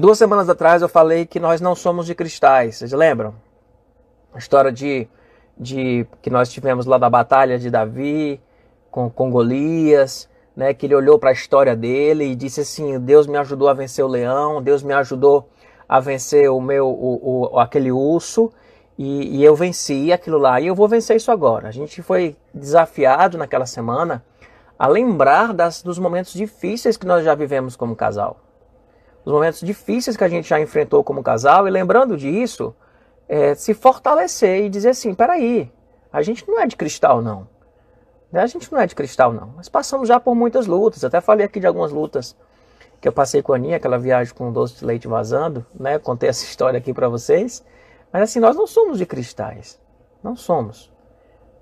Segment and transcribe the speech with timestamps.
[0.00, 3.34] duas semanas atrás eu falei que nós não somos de cristais, vocês lembram?
[4.34, 5.06] A história de,
[5.56, 8.40] de que nós tivemos lá da batalha de Davi
[8.90, 13.26] com, com Golias, né, que ele olhou para a história dele e disse assim: Deus
[13.26, 15.48] me ajudou a vencer o leão, Deus me ajudou
[15.88, 18.52] a vencer o meu o, o aquele urso
[18.96, 21.68] e, e, eu venci aquilo lá e eu vou vencer isso agora.
[21.68, 24.24] A gente foi desafiado naquela semana
[24.78, 28.38] a lembrar das, dos momentos difíceis que nós já vivemos como casal,
[29.24, 32.74] os momentos difíceis que a gente já enfrentou como casal e lembrando disso,
[33.28, 35.70] é, se fortalecer e dizer assim: peraí,
[36.12, 37.46] a gente não é de cristal não.
[38.32, 39.54] A gente não é de cristal, não.
[39.56, 41.04] Mas passamos já por muitas lutas.
[41.04, 42.36] Até falei aqui de algumas lutas
[43.00, 45.98] que eu passei com a Aninha, aquela viagem com o doce de leite vazando, né?
[45.98, 47.64] Contei essa história aqui para vocês.
[48.12, 49.80] Mas assim, nós não somos de cristais.
[50.22, 50.92] Não somos.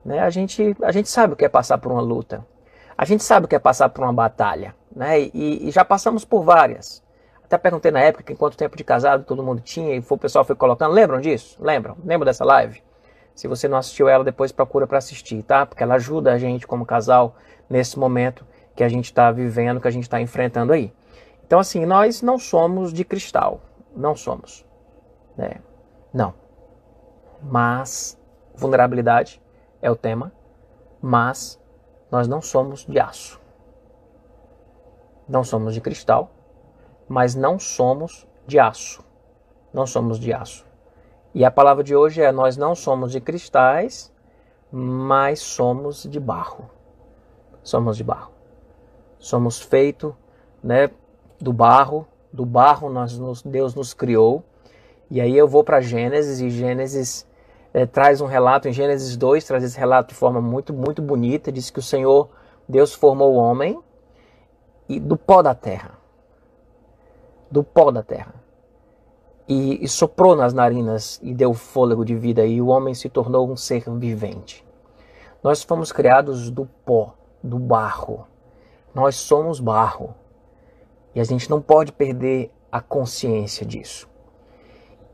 [0.04, 0.20] Né?
[0.20, 2.46] A, gente, a gente sabe o que é passar por uma luta.
[2.96, 4.74] A gente sabe o que é passar por uma batalha.
[4.94, 5.20] Né?
[5.20, 7.02] E, e já passamos por várias.
[7.48, 10.54] Até perguntei na época quanto tempo de casado todo mundo tinha e o pessoal foi
[10.54, 10.92] colocando.
[10.92, 11.56] Lembram disso?
[11.58, 11.96] Lembram?
[12.04, 12.82] Lembram dessa live?
[13.34, 15.64] Se você não assistiu ela, depois procura para assistir, tá?
[15.64, 17.36] Porque ela ajuda a gente como casal
[17.70, 20.92] nesse momento que a gente está vivendo, que a gente está enfrentando aí.
[21.46, 23.62] Então, assim, nós não somos de cristal.
[23.96, 24.66] Não somos.
[25.34, 25.54] Né?
[26.12, 26.34] Não.
[27.42, 28.20] Mas,
[28.54, 29.40] vulnerabilidade
[29.80, 30.30] é o tema.
[31.00, 31.58] Mas,
[32.10, 33.40] nós não somos de aço.
[35.26, 36.30] Não somos de cristal,
[37.08, 39.02] mas não somos de aço.
[39.72, 40.66] Não somos de aço.
[41.34, 44.12] E a palavra de hoje é: nós não somos de cristais,
[44.70, 46.70] mas somos de barro.
[47.62, 48.32] Somos de barro.
[49.18, 50.16] Somos feito,
[50.62, 50.90] né,
[51.40, 54.44] do barro, do barro nós nos, Deus nos criou.
[55.10, 57.26] E aí eu vou para Gênesis e Gênesis
[57.72, 61.50] é, traz um relato em Gênesis 2, traz esse relato de forma muito muito bonita,
[61.50, 62.28] diz que o Senhor
[62.68, 63.78] Deus formou o homem
[64.88, 65.97] e do pó da terra.
[67.50, 68.48] Do pó da terra
[69.48, 73.50] e, e soprou nas narinas e deu fôlego de vida, e o homem se tornou
[73.50, 74.64] um ser vivente.
[75.42, 78.26] Nós fomos criados do pó, do barro.
[78.94, 80.14] Nós somos barro.
[81.14, 84.06] E a gente não pode perder a consciência disso.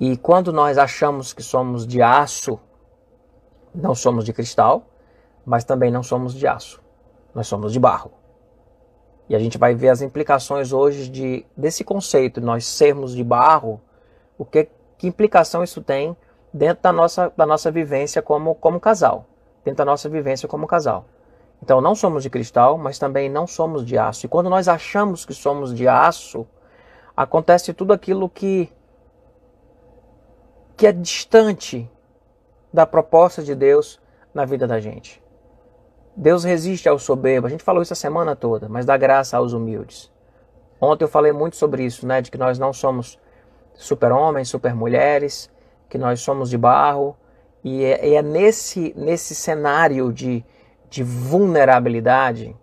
[0.00, 2.58] E quando nós achamos que somos de aço,
[3.72, 4.86] não somos de cristal,
[5.46, 6.82] mas também não somos de aço.
[7.32, 8.10] Nós somos de barro.
[9.28, 13.80] E a gente vai ver as implicações hoje de, desse conceito, nós sermos de barro,
[14.36, 14.68] o que,
[14.98, 16.16] que implicação isso tem
[16.52, 19.26] dentro da nossa, da nossa vivência como, como casal.
[19.64, 21.06] Dentro da nossa vivência como casal.
[21.62, 24.26] Então não somos de cristal, mas também não somos de aço.
[24.26, 26.46] E quando nós achamos que somos de aço,
[27.16, 28.70] acontece tudo aquilo que,
[30.76, 31.90] que é distante
[32.70, 33.98] da proposta de Deus
[34.34, 35.23] na vida da gente.
[36.16, 37.46] Deus resiste ao soberbo.
[37.46, 40.12] A gente falou isso a semana toda, mas dá graça aos humildes.
[40.80, 43.18] Ontem eu falei muito sobre isso, né, de que nós não somos
[43.74, 45.50] super-homens, super-mulheres,
[45.88, 47.16] que nós somos de barro.
[47.62, 50.44] E é, é, nesse, nesse cenário de,
[50.88, 52.54] de vulnerabilidade,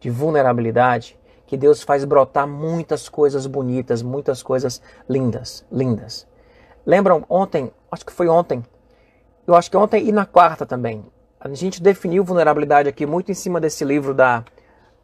[0.00, 6.26] de vulnerabilidade, que Deus faz brotar muitas coisas bonitas, muitas coisas lindas, lindas.
[6.84, 8.64] Lembram ontem, acho que foi ontem,
[9.46, 11.04] eu acho que ontem e na quarta também,
[11.52, 14.44] a gente definiu vulnerabilidade aqui muito em cima desse livro da,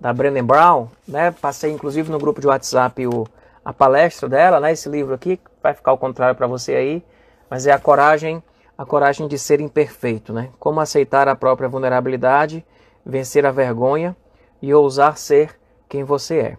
[0.01, 1.31] da Brené Brown, né?
[1.31, 3.27] Passei inclusive no grupo de WhatsApp o,
[3.65, 7.05] a palestra dela, né, esse livro aqui, vai ficar ao contrário para você aí,
[7.49, 8.43] mas é a coragem,
[8.77, 10.51] a coragem de ser imperfeito, né?
[10.59, 12.65] Como aceitar a própria vulnerabilidade,
[13.07, 14.17] vencer a vergonha
[14.61, 15.57] e ousar ser
[15.89, 16.57] quem você é.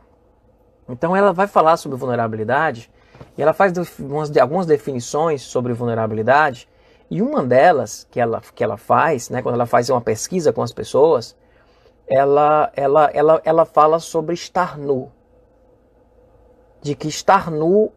[0.87, 2.89] Então ela vai falar sobre vulnerabilidade
[3.37, 3.73] e ela faz
[4.39, 6.69] algumas definições sobre vulnerabilidade
[7.13, 10.61] e uma delas que ela, que ela faz, né, quando ela faz uma pesquisa com
[10.61, 11.35] as pessoas,
[12.07, 15.11] ela, ela, ela, ela fala sobre estar nu
[16.83, 17.91] de que estar nu,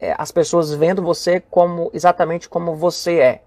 [0.00, 3.42] é, as pessoas vendo você como exatamente como você é.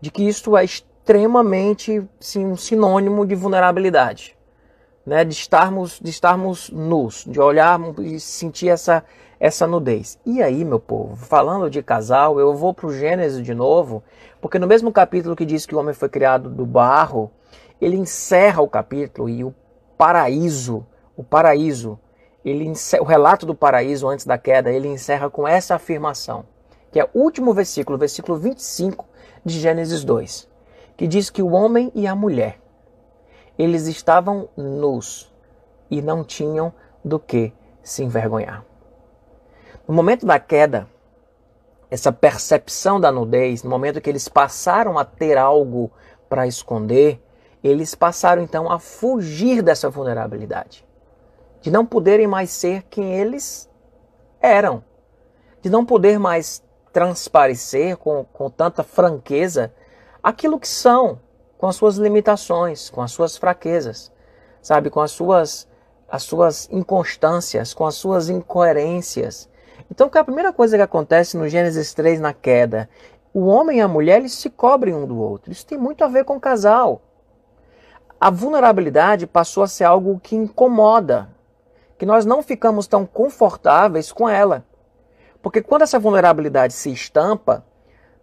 [0.00, 4.36] De que isso é extremamente sim, um sinônimo de vulnerabilidade.
[5.04, 9.04] Né, de estarmos de estarmos nus, de olharmos e sentir essa
[9.40, 10.16] essa nudez.
[10.24, 14.04] E aí, meu povo, falando de casal, eu vou para o Gênesis de novo,
[14.40, 17.28] porque no mesmo capítulo que diz que o homem foi criado do barro,
[17.80, 19.52] ele encerra o capítulo e o
[19.98, 21.98] paraíso, o paraíso
[22.44, 26.44] ele, o relato do paraíso antes da queda, ele encerra com essa afirmação,
[26.90, 29.04] que é o último versículo, versículo 25
[29.44, 30.48] de Gênesis 2,
[30.96, 32.60] que diz que o homem e a mulher,
[33.58, 35.32] eles estavam nus
[35.90, 36.72] e não tinham
[37.04, 37.52] do que
[37.82, 38.64] se envergonhar.
[39.86, 40.88] No momento da queda,
[41.90, 45.90] essa percepção da nudez, no momento que eles passaram a ter algo
[46.28, 47.22] para esconder,
[47.62, 50.84] eles passaram então a fugir dessa vulnerabilidade
[51.62, 53.70] de não poderem mais ser quem eles
[54.40, 54.84] eram.
[55.62, 56.60] de não poder mais
[56.92, 59.72] transparecer com, com tanta franqueza
[60.20, 61.20] aquilo que são,
[61.62, 64.10] com as suas limitações, com as suas fraquezas,
[64.60, 65.68] sabe, com as suas,
[66.10, 69.48] as suas inconstâncias, com as suas incoerências.
[69.88, 72.90] Então, que a primeira coisa que acontece no Gênesis 3 na queda,
[73.32, 75.52] o homem e a mulher eles se cobrem um do outro.
[75.52, 77.00] Isso tem muito a ver com o casal.
[78.20, 81.28] A vulnerabilidade passou a ser algo que incomoda,
[81.96, 84.66] que nós não ficamos tão confortáveis com ela.
[85.40, 87.64] Porque quando essa vulnerabilidade se estampa,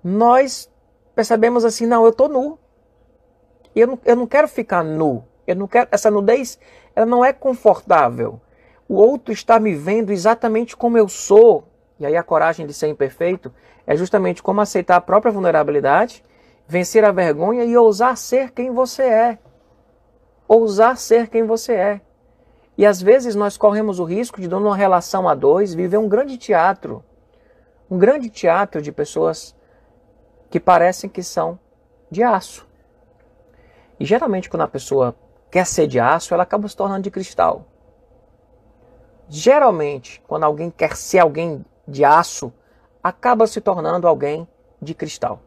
[0.03, 0.69] nós
[1.15, 2.59] percebemos assim, não, eu estou nu.
[3.75, 5.23] Eu não, eu não quero ficar nu.
[5.45, 6.59] Eu não quero, essa nudez
[6.95, 8.39] ela não é confortável.
[8.87, 11.67] O outro está me vendo exatamente como eu sou.
[11.99, 13.53] E aí a coragem de ser imperfeito
[13.85, 16.23] é justamente como aceitar a própria vulnerabilidade,
[16.67, 19.39] vencer a vergonha e ousar ser quem você é.
[20.47, 22.01] Ousar ser quem você é.
[22.77, 26.37] E às vezes nós corremos o risco de, numa relação a dois, viver um grande
[26.37, 27.03] teatro
[27.89, 29.55] um grande teatro de pessoas
[30.49, 31.59] que parecem que são
[32.11, 32.67] de aço.
[33.99, 35.15] E geralmente, quando a pessoa
[35.51, 37.65] quer ser de aço, ela acaba se tornando de cristal.
[39.27, 42.53] Geralmente, quando alguém quer ser alguém de aço,
[43.03, 44.47] acaba se tornando alguém
[44.81, 45.41] de cristal.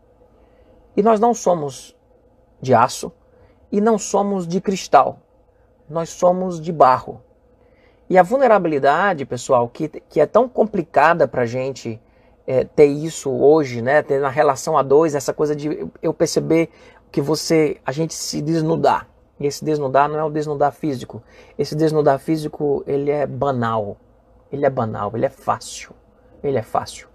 [0.96, 1.96] E nós não somos
[2.60, 3.12] de aço
[3.70, 5.18] e não somos de cristal.
[5.88, 7.20] Nós somos de barro.
[8.08, 12.00] E a vulnerabilidade, pessoal, que, que é tão complicada para a gente
[12.46, 14.02] é, ter isso hoje, né?
[14.02, 16.68] Ter na relação a dois, essa coisa de eu perceber
[17.12, 19.06] que você, a gente se desnudar.
[19.38, 21.22] E esse desnudar não é o desnudar físico.
[21.58, 23.98] Esse desnudar físico, ele é banal.
[24.50, 25.92] Ele é banal, ele é fácil.
[26.42, 27.08] Ele é fácil.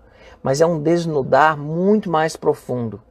[0.43, 3.01] Mas é um desnudar muito mais profundo.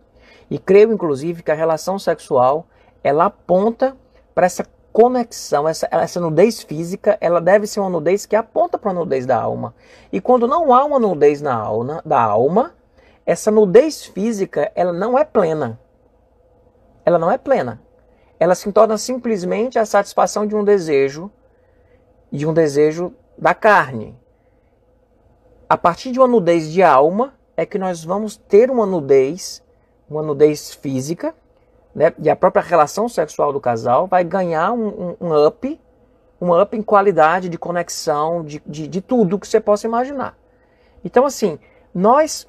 [0.49, 2.67] E creio, inclusive, que a relação sexual,
[3.03, 3.97] ela aponta
[4.33, 8.93] para essa conexão, essa, essa nudez física, ela deve ser uma nudez que aponta para
[8.93, 9.75] a nudez da alma.
[10.13, 12.73] E quando não há uma nudez na alma, da alma,
[13.27, 15.79] essa nudez física, ela não é plena.
[17.07, 17.81] Ela não é plena.
[18.41, 21.31] Ela se torna simplesmente a satisfação de um desejo,
[22.33, 24.19] de um desejo da carne.
[25.69, 29.63] A partir de uma nudez de alma é que nós vamos ter uma nudez,
[30.11, 31.33] uma nudez física,
[31.95, 35.81] né, e a própria relação sexual do casal vai ganhar um, um, um up,
[36.41, 40.37] um up em qualidade de conexão, de, de, de tudo que você possa imaginar.
[41.03, 41.59] Então, assim,
[41.95, 42.47] nós,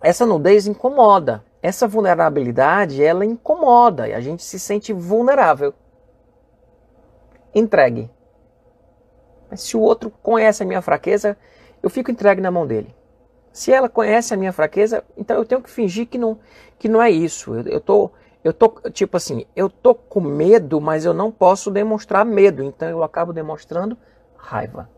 [0.00, 5.72] essa nudez incomoda, essa vulnerabilidade, ela incomoda e a gente se sente vulnerável.
[7.54, 8.10] Entregue.
[9.48, 11.36] Mas se o outro conhece a minha fraqueza,
[11.82, 12.92] eu fico entregue na mão dele.
[13.52, 16.38] Se ela conhece a minha fraqueza, então eu tenho que fingir que não,
[16.78, 17.54] que não é isso.
[17.54, 18.10] Eu, eu tô
[18.44, 22.88] eu tô, tipo assim, eu tô com medo, mas eu não posso demonstrar medo, então
[22.88, 23.96] eu acabo demonstrando
[24.36, 24.90] raiva.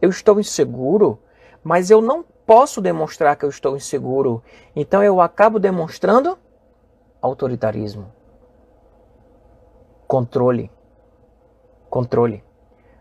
[0.00, 1.18] Eu estou inseguro,
[1.64, 4.42] mas eu não posso demonstrar que eu estou inseguro,
[4.74, 6.38] então eu acabo demonstrando
[7.20, 8.12] autoritarismo.
[10.06, 10.70] Controle.
[11.88, 12.44] Controle.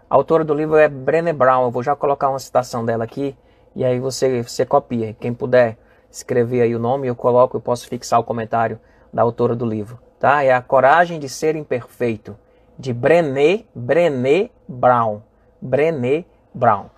[0.09, 3.35] A autora do livro é Brené Brown, eu vou já colocar uma citação dela aqui,
[3.75, 5.13] e aí você, você copia.
[5.13, 5.77] Quem puder
[6.09, 8.79] escrever aí o nome, eu coloco, eu posso fixar o comentário
[9.11, 10.43] da autora do livro, tá?
[10.43, 12.37] É A Coragem de Ser Imperfeito,
[12.77, 15.21] de Brené, Brené Brown.
[15.61, 16.89] Brené Brown,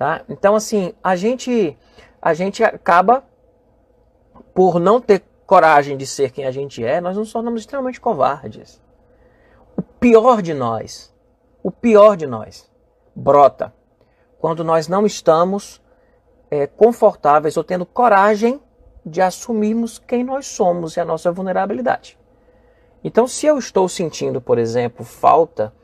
[0.00, 0.22] tá?
[0.30, 1.76] Então assim, a gente
[2.22, 3.22] a gente acaba
[4.54, 8.80] por não ter coragem de ser quem a gente é, nós nos tornamos extremamente covardes.
[9.76, 11.14] O pior de nós,
[11.62, 12.70] o pior de nós,
[13.14, 13.74] brota
[14.38, 15.82] quando nós não estamos
[16.50, 18.58] é, confortáveis ou tendo coragem
[19.04, 22.18] de assumirmos quem nós somos e a nossa vulnerabilidade.
[23.04, 25.74] Então, se eu estou sentindo, por exemplo, falta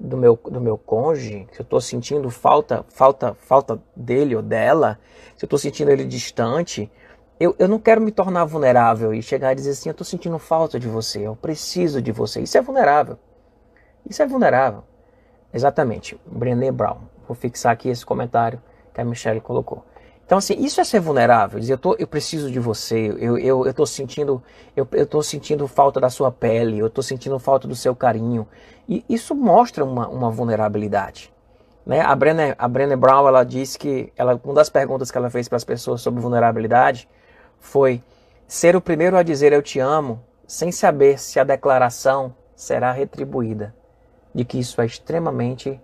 [0.00, 4.98] do meu, do meu cônjuge, se eu estou sentindo falta, falta, falta dele ou dela,
[5.36, 6.90] se eu estou sentindo ele distante,
[7.38, 10.38] eu, eu não quero me tornar vulnerável e chegar e dizer assim, eu estou sentindo
[10.38, 12.40] falta de você, eu preciso de você.
[12.40, 13.18] Isso é vulnerável.
[14.08, 14.82] Isso é vulnerável.
[15.52, 16.18] Exatamente.
[16.24, 17.02] Brené Brown.
[17.28, 18.60] Vou fixar aqui esse comentário
[18.94, 19.84] que a Michelle colocou.
[20.30, 21.58] Então, assim, isso é ser vulnerável.
[21.58, 24.40] Dizer, eu, tô, eu preciso de você, eu, eu, eu, sentindo,
[24.76, 28.46] eu, eu sentindo falta da sua pele, eu estou sentindo falta do seu carinho.
[28.88, 31.32] E isso mostra uma, uma vulnerabilidade.
[31.84, 32.00] Né?
[32.02, 35.48] A, Brené, a Brené Brown, ela disse que, ela, uma das perguntas que ela fez
[35.48, 37.08] para as pessoas sobre vulnerabilidade
[37.58, 38.00] foi
[38.46, 43.74] ser o primeiro a dizer eu te amo, sem saber se a declaração será retribuída.
[44.32, 45.80] De que isso é extremamente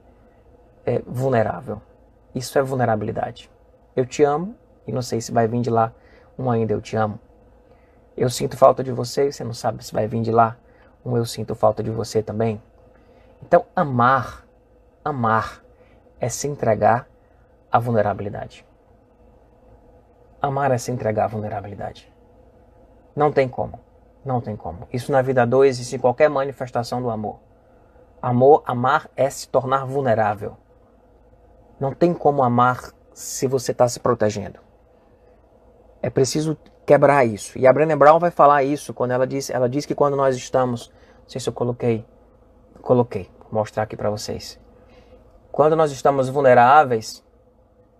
[0.84, 1.82] é, vulnerável.
[2.32, 3.50] Isso é vulnerabilidade.
[3.96, 4.54] Eu te amo
[4.86, 5.92] e não sei se vai vir de lá
[6.38, 7.18] um ainda eu te amo.
[8.14, 10.56] Eu sinto falta de você e você não sabe se vai vir de lá
[11.04, 12.60] um eu sinto falta de você também.
[13.42, 14.44] Então, amar,
[15.04, 15.62] amar
[16.20, 17.08] é se entregar
[17.70, 18.66] à vulnerabilidade.
[20.42, 22.12] Amar é se entregar à vulnerabilidade.
[23.14, 23.80] Não tem como.
[24.24, 24.88] Não tem como.
[24.92, 27.38] Isso na vida 2 existe em qualquer manifestação do amor.
[28.20, 30.56] Amor, amar é se tornar vulnerável.
[31.78, 34.60] Não tem como amar se você está se protegendo.
[36.02, 36.54] É preciso
[36.84, 37.58] quebrar isso.
[37.58, 40.36] E a Brené Brown vai falar isso quando ela diz, ela diz que quando nós
[40.36, 40.92] estamos,
[41.22, 42.04] não sei se eu coloquei,
[42.82, 44.60] coloquei, vou mostrar aqui para vocês.
[45.50, 47.24] Quando nós estamos vulneráveis,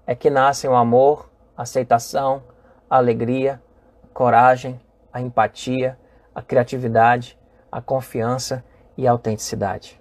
[0.06, 2.42] é que nascem o amor, a aceitação,
[2.88, 3.58] a alegria,
[4.04, 4.78] a coragem,
[5.10, 5.98] a empatia,
[6.34, 7.38] a criatividade,
[7.72, 8.62] a confiança
[8.98, 9.98] e a autenticidade.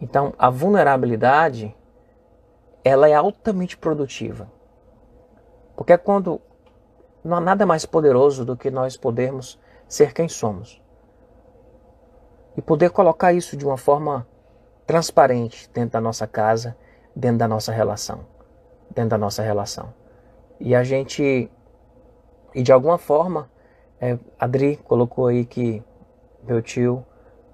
[0.00, 1.74] Então, a vulnerabilidade
[2.84, 4.46] ela é altamente produtiva.
[5.74, 6.40] Porque é quando
[7.24, 10.80] não há nada mais poderoso do que nós podermos ser quem somos.
[12.56, 14.26] E poder colocar isso de uma forma
[14.86, 16.76] transparente dentro da nossa casa,
[17.16, 18.26] dentro da nossa relação,
[18.90, 19.92] dentro da nossa relação.
[20.60, 21.50] E a gente,
[22.54, 23.50] e de alguma forma,
[24.00, 25.82] é, Adri colocou aí que
[26.42, 27.04] meu tio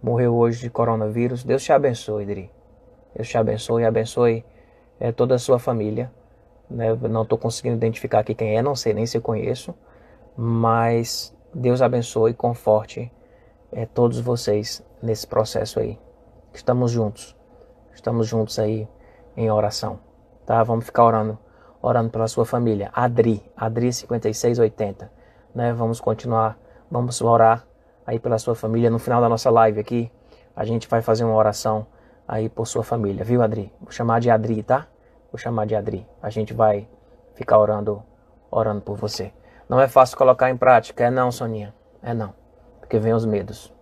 [0.02, 1.44] morreu hoje de coronavírus.
[1.44, 2.50] Deus te abençoe, Adri.
[3.14, 4.44] Deus te abençoe e abençoe
[5.00, 6.12] é, toda a sua família.
[6.68, 6.94] Né?
[6.94, 9.74] não estou conseguindo identificar aqui quem é, não sei nem se eu conheço,
[10.36, 13.10] mas Deus abençoe e conforte
[13.72, 15.98] é, todos vocês nesse processo aí.
[16.52, 17.36] Estamos juntos,
[17.92, 18.86] estamos juntos aí
[19.36, 19.98] em oração,
[20.46, 20.62] tá?
[20.62, 21.38] Vamos ficar orando,
[21.82, 22.90] orando pela sua família.
[22.92, 25.10] Adri, Adri 5680,
[25.54, 25.72] né?
[25.72, 26.56] Vamos continuar,
[26.88, 27.66] vamos orar
[28.06, 28.90] aí pela sua família.
[28.90, 30.10] No final da nossa live aqui,
[30.54, 31.86] a gente vai fazer uma oração
[32.30, 33.72] aí por sua família, viu, Adri?
[33.80, 34.86] Vou chamar de Adri, tá?
[35.32, 36.06] Vou chamar de Adri.
[36.22, 36.88] A gente vai
[37.34, 38.04] ficar orando,
[38.48, 39.32] orando por você.
[39.68, 41.74] Não é fácil colocar em prática, é não, Soninha.
[42.00, 42.32] É não.
[42.78, 43.74] Porque vem os medos.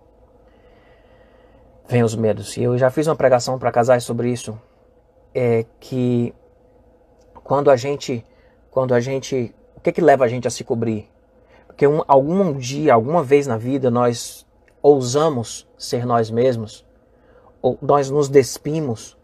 [1.86, 2.56] Vem os medos.
[2.56, 4.58] E eu já fiz uma pregação para casais sobre isso.
[5.34, 6.34] É que
[7.44, 8.24] quando a gente,
[8.70, 11.06] quando a gente, o que que leva a gente a se cobrir?
[11.66, 14.46] Porque um, algum dia, alguma vez na vida, nós
[14.80, 16.87] ousamos ser nós mesmos
[17.82, 19.16] nós nos despimos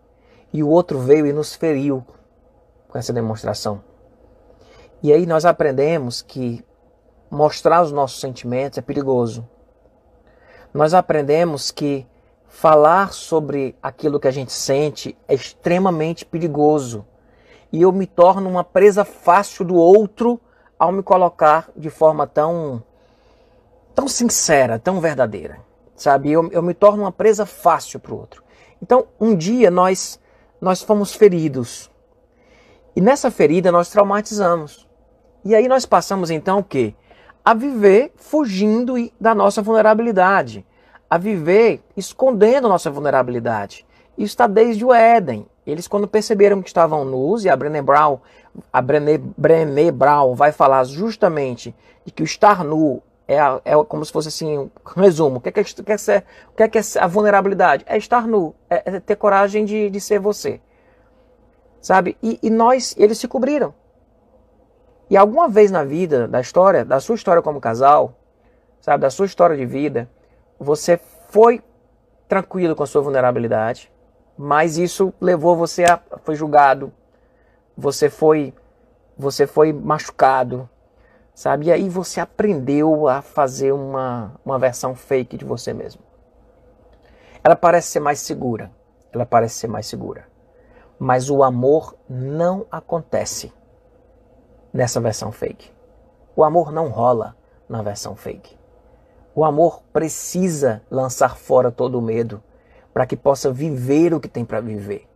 [0.52, 2.04] e o outro veio e nos feriu
[2.88, 3.82] com essa demonstração.
[5.02, 6.64] E aí nós aprendemos que
[7.30, 9.46] mostrar os nossos sentimentos é perigoso.
[10.72, 12.06] Nós aprendemos que
[12.48, 17.04] falar sobre aquilo que a gente sente é extremamente perigoso.
[17.72, 20.40] E eu me torno uma presa fácil do outro
[20.78, 22.82] ao me colocar de forma tão
[23.94, 25.60] tão sincera, tão verdadeira
[25.96, 26.30] sabe?
[26.30, 28.42] Eu, eu me torno uma presa fácil para o outro.
[28.82, 30.20] Então, um dia nós
[30.60, 31.90] nós fomos feridos.
[32.96, 34.88] E nessa ferida nós traumatizamos.
[35.44, 36.94] E aí nós passamos então o quê?
[37.44, 40.64] A viver fugindo da nossa vulnerabilidade,
[41.10, 43.84] a viver escondendo nossa vulnerabilidade.
[44.16, 45.46] Isso está desde o Éden.
[45.66, 48.18] Eles quando perceberam que estavam nus, e a Brené Brown,
[48.72, 51.74] a Brené, Brené Brown vai falar justamente
[52.06, 55.38] de que o estar nu é, a, é como se fosse assim, um resumo.
[55.38, 55.66] O que é, que é, o
[56.54, 57.84] que é, que é, é a vulnerabilidade?
[57.88, 60.60] É estar nu, é, é ter coragem de, de ser você.
[61.80, 62.16] Sabe?
[62.22, 63.74] E, e nós, eles se cobriram.
[65.08, 68.18] E alguma vez na vida, da história, da sua história como casal,
[68.80, 70.08] sabe, da sua história de vida,
[70.58, 71.62] você foi
[72.28, 73.92] tranquilo com a sua vulnerabilidade,
[74.36, 76.92] mas isso levou você a foi julgado,
[77.76, 78.52] você foi
[79.16, 80.68] você foi machucado,
[81.34, 81.66] sabe?
[81.66, 86.02] E aí você aprendeu a fazer uma, uma versão fake de você mesmo.
[87.42, 88.70] Ela parece ser mais segura,
[89.12, 90.26] ela parece ser mais segura.
[90.98, 93.52] Mas o amor não acontece
[94.72, 95.70] nessa versão fake.
[96.36, 97.36] O amor não rola
[97.68, 98.56] na versão fake.
[99.34, 102.42] O amor precisa lançar fora todo o medo
[102.92, 105.08] para que possa viver o que tem para viver.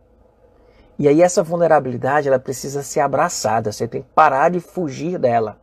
[0.97, 5.57] E aí essa vulnerabilidade ela precisa ser abraçada, você tem que parar de fugir dela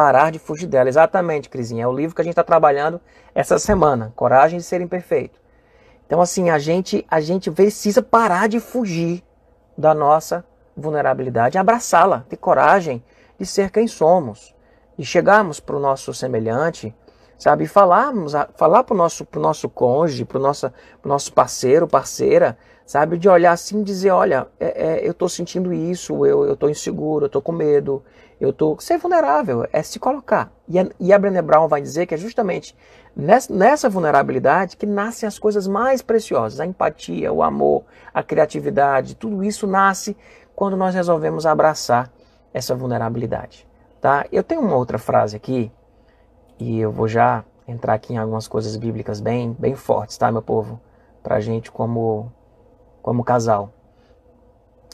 [0.00, 0.88] parar de fugir dela.
[0.88, 1.84] Exatamente, Crisinha.
[1.84, 2.98] É o livro que a gente está trabalhando
[3.34, 4.14] essa semana.
[4.16, 5.38] Coragem de ser imperfeito.
[6.06, 9.22] Então, assim, a gente, a gente precisa parar de fugir
[9.76, 10.42] da nossa
[10.74, 13.04] vulnerabilidade, abraçá-la, ter coragem
[13.38, 14.54] de ser quem somos,
[14.96, 16.94] de chegarmos para o nosso semelhante,
[17.36, 20.72] sabe, falarmos, falar para o nosso, pro nosso cônjuge, para o nosso,
[21.04, 25.72] nosso parceiro, parceira, sabe, de olhar assim e dizer, olha, é, é, eu estou sentindo
[25.74, 28.02] isso, eu estou inseguro, eu estou com medo,
[28.40, 30.50] eu tô ser vulnerável, é se colocar.
[30.66, 32.74] E a, e a Brené Brown vai dizer que é justamente
[33.14, 39.14] nessa, nessa vulnerabilidade que nascem as coisas mais preciosas, a empatia, o amor, a criatividade,
[39.14, 40.16] tudo isso nasce
[40.56, 42.10] quando nós resolvemos abraçar
[42.52, 43.68] essa vulnerabilidade,
[44.00, 44.26] tá?
[44.32, 45.70] Eu tenho uma outra frase aqui
[46.58, 50.42] e eu vou já entrar aqui em algumas coisas bíblicas bem, bem fortes, tá, meu
[50.42, 50.80] povo,
[51.22, 52.32] pra gente como
[53.02, 53.72] como casal.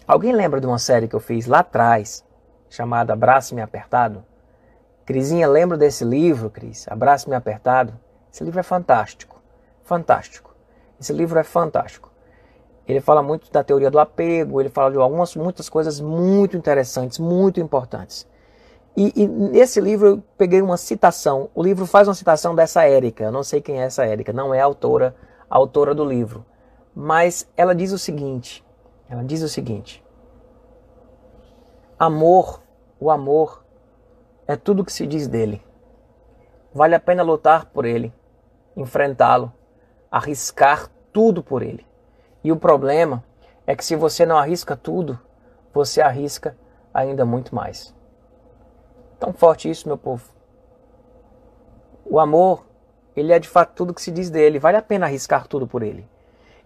[0.06, 2.24] Alguém lembra de uma série que eu fiz lá atrás
[2.76, 4.24] chamada Abraço-me Apertado,
[5.06, 6.84] Crisinha, lembra desse livro, Cris?
[6.88, 7.94] Abraço-me apertado.
[8.30, 9.40] Esse livro é fantástico.
[9.84, 10.52] Fantástico.
[11.00, 12.10] Esse livro é fantástico.
[12.88, 17.20] Ele fala muito da teoria do apego, ele fala de algumas muitas coisas muito interessantes,
[17.20, 18.26] muito importantes.
[18.96, 21.50] E, e, nesse livro eu peguei uma citação.
[21.54, 23.24] O livro faz uma citação dessa Érica.
[23.24, 25.14] Eu não sei quem é essa Érica, não é a autora,
[25.48, 26.44] a autora do livro.
[26.92, 28.64] Mas ela diz o seguinte:
[29.08, 30.04] ela diz o seguinte:
[31.96, 32.65] Amor,
[32.98, 33.64] o amor
[34.46, 35.62] é tudo que se diz dele.
[36.72, 38.12] Vale a pena lutar por ele,
[38.76, 39.52] enfrentá-lo,
[40.10, 41.86] arriscar tudo por ele.
[42.44, 43.24] E o problema
[43.66, 45.18] é que se você não arrisca tudo,
[45.72, 46.56] você arrisca
[46.92, 47.94] ainda muito mais.
[49.18, 50.30] Tão forte isso, meu povo.
[52.04, 52.66] O amor,
[53.16, 54.58] ele é de fato tudo que se diz dele.
[54.58, 56.08] Vale a pena arriscar tudo por ele.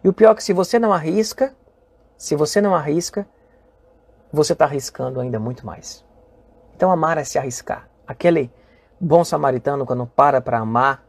[0.03, 1.55] E o pior é que se você não arrisca,
[2.17, 3.27] se você não arrisca,
[4.33, 6.05] você está arriscando ainda muito mais.
[6.81, 7.91] Então amar é se arriscar.
[8.07, 8.51] Aquele
[8.99, 11.05] bom samaritano, quando para para amar,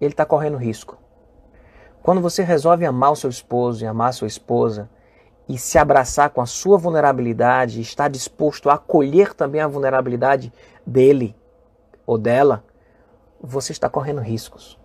[0.00, 0.96] ele está correndo risco.
[2.00, 4.88] Quando você resolve amar o seu esposo e amar a sua esposa,
[5.48, 10.52] e se abraçar com a sua vulnerabilidade, estar disposto a acolher também a vulnerabilidade
[10.86, 11.34] dele
[12.06, 12.62] ou dela,
[13.40, 14.78] você está correndo riscos.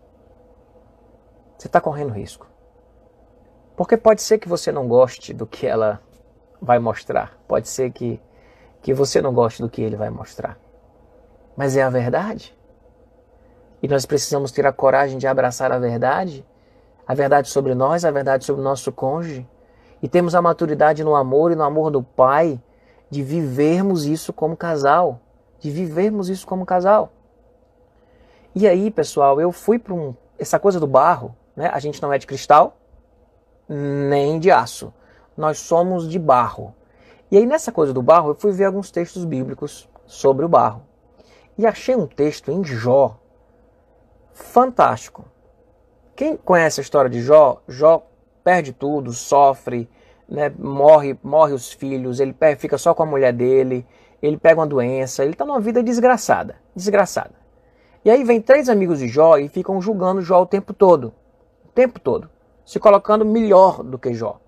[1.56, 2.48] Você está correndo risco.
[3.78, 6.02] Porque pode ser que você não goste do que ela
[6.60, 7.38] vai mostrar.
[7.48, 8.20] Pode ser que,
[8.82, 10.58] que você não goste do que ele vai mostrar.
[11.56, 12.58] Mas é a verdade.
[13.82, 16.46] E nós precisamos ter a coragem de abraçar a verdade,
[17.08, 19.48] a verdade sobre nós, a verdade sobre o nosso cônjuge
[20.02, 22.62] e temos a maturidade no amor e no amor do Pai
[23.10, 25.20] de vivermos isso como casal,
[25.60, 27.12] de vivermos isso como casal.
[28.56, 31.70] E aí, pessoal, eu fui para um, essa coisa do barro, né?
[31.74, 32.78] A gente não é de cristal
[33.68, 34.94] nem de aço.
[35.38, 36.74] Nós somos de barro.
[37.32, 40.82] E aí nessa coisa do barro, eu fui ver alguns textos bíblicos sobre o barro.
[41.58, 43.20] E achei um texto em Jó
[44.34, 45.26] fantástico.
[46.16, 48.08] Quem conhece a história de Jó, Jó
[48.44, 49.90] perde tudo, sofre,
[50.28, 53.86] né, morre, morre os filhos, ele fica só com a mulher dele,
[54.22, 57.34] ele pega uma doença, ele está numa vida desgraçada, desgraçada.
[58.04, 61.14] E aí vem três amigos de Jó e ficam julgando Jó o tempo todo,
[61.66, 62.30] o tempo todo,
[62.66, 64.40] se colocando melhor do que Jó,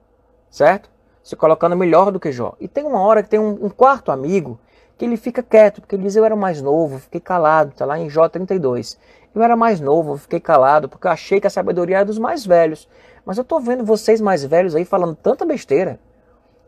[0.49, 0.89] certo?
[1.23, 2.53] Se colocando melhor do que Jó.
[2.59, 4.59] E tem uma hora que tem um, um quarto amigo
[4.97, 7.97] que ele fica quieto, porque ele diz, eu era mais novo, fiquei calado, está lá
[7.99, 8.97] em Jó 32.
[9.33, 12.45] Eu era mais novo, fiquei calado, porque eu achei que a sabedoria era dos mais
[12.45, 12.87] velhos.
[13.25, 15.99] Mas eu tô vendo vocês mais velhos aí falando tanta besteira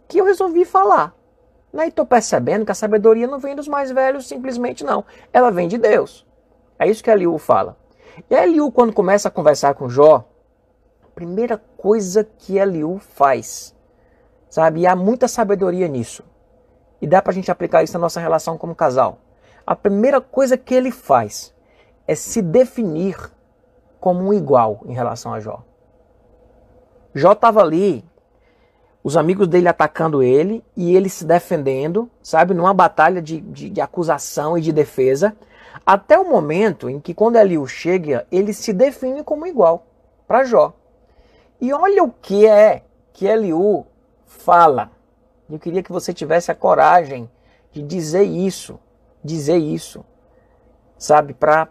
[0.08, 1.14] que eu resolvi falar.
[1.72, 1.88] Né?
[1.88, 5.04] E tô percebendo que a sabedoria não vem dos mais velhos simplesmente não.
[5.32, 6.26] Ela vem de Deus.
[6.78, 7.76] É isso que a Liu fala.
[8.30, 10.26] E a Liu, quando começa a conversar com Jó,
[11.04, 13.76] a primeira coisa que a Liu faz,
[14.54, 14.82] sabe?
[14.82, 16.24] E há muita sabedoria nisso.
[17.02, 19.18] E dá pra gente aplicar isso na nossa relação como casal.
[19.66, 21.52] A primeira coisa que ele faz
[22.08, 23.18] é se definir
[24.00, 25.64] como um igual em relação a Jó.
[27.16, 28.06] Jó estava ali,
[29.04, 33.82] os amigos dele atacando ele e ele se defendendo, sabe, numa batalha de, de, de
[33.82, 35.36] acusação e de defesa,
[35.84, 39.88] até o momento em que, quando Eliú chega, ele se define como igual
[40.28, 40.74] para Jó.
[41.60, 43.88] E olha o que é que Eliú
[44.34, 44.92] fala.
[45.50, 47.30] Eu queria que você tivesse a coragem
[47.72, 48.80] de dizer isso,
[49.24, 50.04] dizer isso,
[50.98, 51.70] sabe, para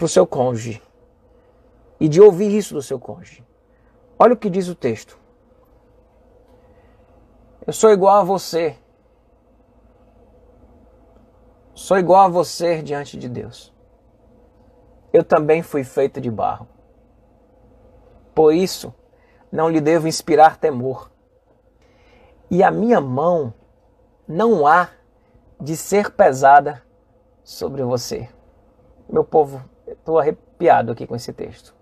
[0.00, 0.82] o seu cônjuge.
[2.00, 3.44] E de ouvir isso do seu cônjuge.
[4.18, 5.18] Olha o que diz o texto.
[7.64, 8.76] Eu sou igual a você.
[11.74, 13.72] Sou igual a você diante de Deus.
[15.12, 16.66] Eu também fui feito de barro.
[18.34, 18.92] Por isso,
[19.50, 21.11] não lhe devo inspirar temor.
[22.52, 23.54] E a minha mão
[24.28, 24.90] não há
[25.58, 26.82] de ser pesada
[27.42, 28.28] sobre você.
[29.08, 31.74] Meu povo, estou arrepiado aqui com esse texto.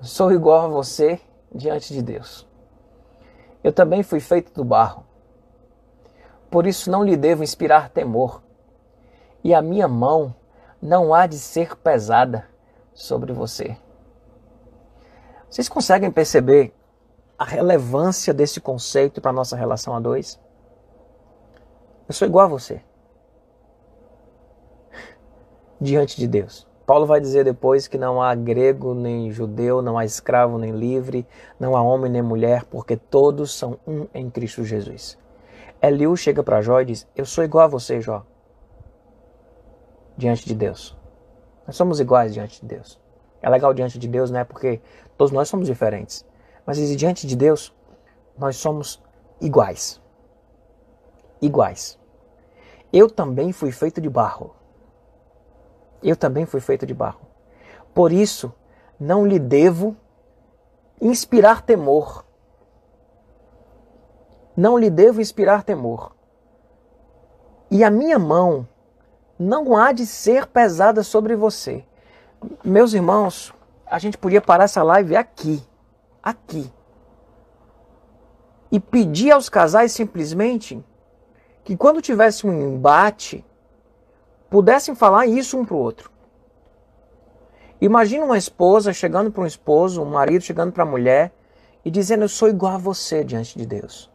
[0.00, 1.20] Sou igual a você
[1.54, 2.44] diante de Deus.
[3.62, 5.06] Eu também fui feito do barro.
[6.50, 8.42] Por isso não lhe devo inspirar temor,
[9.44, 10.34] e a minha mão
[10.82, 12.48] não há de ser pesada
[12.92, 13.76] sobre você.
[15.48, 16.74] Vocês conseguem perceber
[17.38, 20.40] a relevância desse conceito para a nossa relação a dois?
[22.08, 22.82] Eu sou igual a você.
[25.80, 26.66] Diante de Deus.
[26.84, 31.26] Paulo vai dizer depois que não há grego nem judeu, não há escravo nem livre,
[31.60, 35.18] não há homem nem mulher, porque todos são um em Cristo Jesus.
[35.82, 38.24] Eliú chega para Jó e diz: Eu sou igual a você, Jó,
[40.16, 40.96] diante de Deus.
[41.66, 42.98] Nós somos iguais diante de Deus.
[43.42, 44.42] É legal diante de Deus, né?
[44.42, 44.80] Porque
[45.16, 46.26] todos nós somos diferentes.
[46.68, 47.74] Mas diante de Deus,
[48.36, 49.02] nós somos
[49.40, 49.98] iguais.
[51.40, 51.98] Iguais.
[52.92, 54.54] Eu também fui feito de barro.
[56.02, 57.22] Eu também fui feito de barro.
[57.94, 58.52] Por isso,
[59.00, 59.96] não lhe devo
[61.00, 62.22] inspirar temor.
[64.54, 66.14] Não lhe devo inspirar temor.
[67.70, 68.68] E a minha mão
[69.38, 71.82] não há de ser pesada sobre você.
[72.62, 73.54] Meus irmãos,
[73.86, 75.66] a gente podia parar essa live aqui.
[76.22, 76.70] Aqui.
[78.70, 80.84] E pedir aos casais simplesmente
[81.64, 83.44] que quando tivesse um embate,
[84.50, 86.10] pudessem falar isso um para o outro.
[87.80, 91.32] Imagina uma esposa chegando para um esposo, um marido chegando para a mulher
[91.84, 94.10] e dizendo: Eu sou igual a você diante de Deus.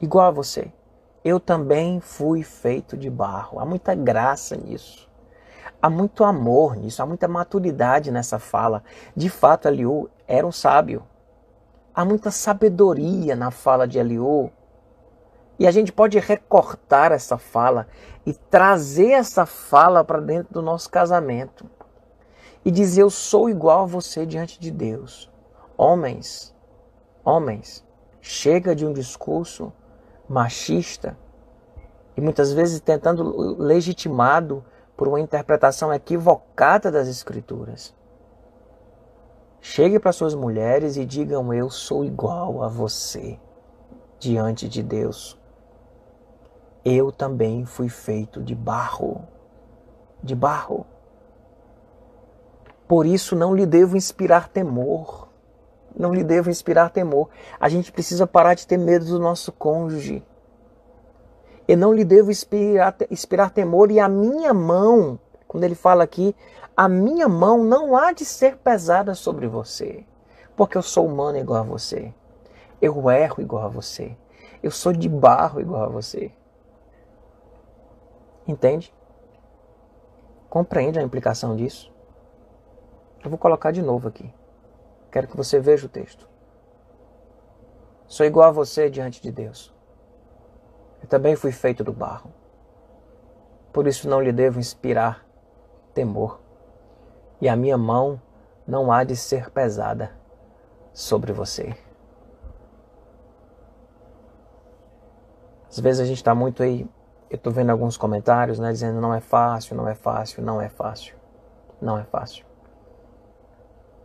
[0.00, 0.72] Igual a você.
[1.24, 3.60] Eu também fui feito de barro.
[3.60, 5.08] Há muita graça nisso.
[5.82, 8.84] Há muito amor nisso, há muita maturidade nessa fala.
[9.16, 11.02] De fato, Eliú era um sábio.
[11.92, 14.50] Há muita sabedoria na fala de Eliú
[15.58, 17.86] e a gente pode recortar essa fala
[18.26, 21.70] e trazer essa fala para dentro do nosso casamento.
[22.64, 25.30] E dizer: Eu sou igual a você diante de Deus.
[25.76, 26.54] Homens,
[27.24, 27.84] homens,
[28.20, 29.72] chega de um discurso
[30.28, 31.18] machista
[32.16, 34.64] e muitas vezes tentando legitimado
[34.96, 37.94] por uma interpretação equivocada das Escrituras.
[39.60, 43.38] Chegue para suas mulheres e digam: Eu sou igual a você
[44.18, 45.38] diante de Deus
[46.84, 49.26] eu também fui feito de barro.
[50.22, 50.84] De barro.
[52.88, 55.28] Por isso não lhe devo inspirar temor.
[55.96, 57.28] Não lhe devo inspirar temor.
[57.60, 60.24] A gente precisa parar de ter medo do nosso cônjuge.
[61.66, 63.90] Eu não lhe devo inspirar, inspirar temor.
[63.90, 66.34] E a minha mão, quando ele fala aqui,
[66.76, 70.04] a minha mão não há de ser pesada sobre você.
[70.56, 72.12] Porque eu sou humano igual a você.
[72.80, 74.16] Eu erro igual a você.
[74.62, 76.32] Eu sou de barro igual a você.
[78.46, 78.92] Entende?
[80.48, 81.92] Compreende a implicação disso?
[83.24, 84.32] Eu vou colocar de novo aqui.
[85.10, 86.28] Quero que você veja o texto.
[88.06, 89.72] Sou igual a você diante de Deus.
[91.02, 92.30] Eu também fui feito do barro.
[93.72, 95.26] Por isso não lhe devo inspirar
[95.92, 96.40] temor.
[97.40, 98.20] E a minha mão
[98.66, 100.12] não há de ser pesada
[100.92, 101.76] sobre você.
[105.68, 106.88] Às vezes a gente está muito aí
[107.32, 110.68] eu estou vendo alguns comentários, né, dizendo não é fácil, não é fácil, não é
[110.68, 111.16] fácil.
[111.80, 112.44] Não é fácil.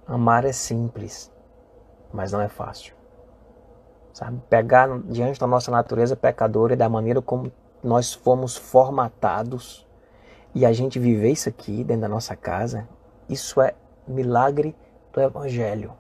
[0.08, 1.30] Amar é simples,
[2.14, 2.96] mas não é fácil.
[4.18, 4.42] Sabe?
[4.50, 7.52] Pegar diante da nossa natureza pecadora e da maneira como
[7.84, 9.88] nós fomos formatados
[10.56, 12.90] e a gente viver isso aqui dentro da nossa casa,
[13.30, 13.76] isso é
[14.08, 14.76] milagre
[15.14, 15.94] do Evangelho.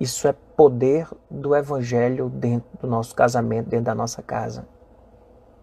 [0.00, 4.66] Isso é poder do Evangelho dentro do nosso casamento, dentro da nossa casa.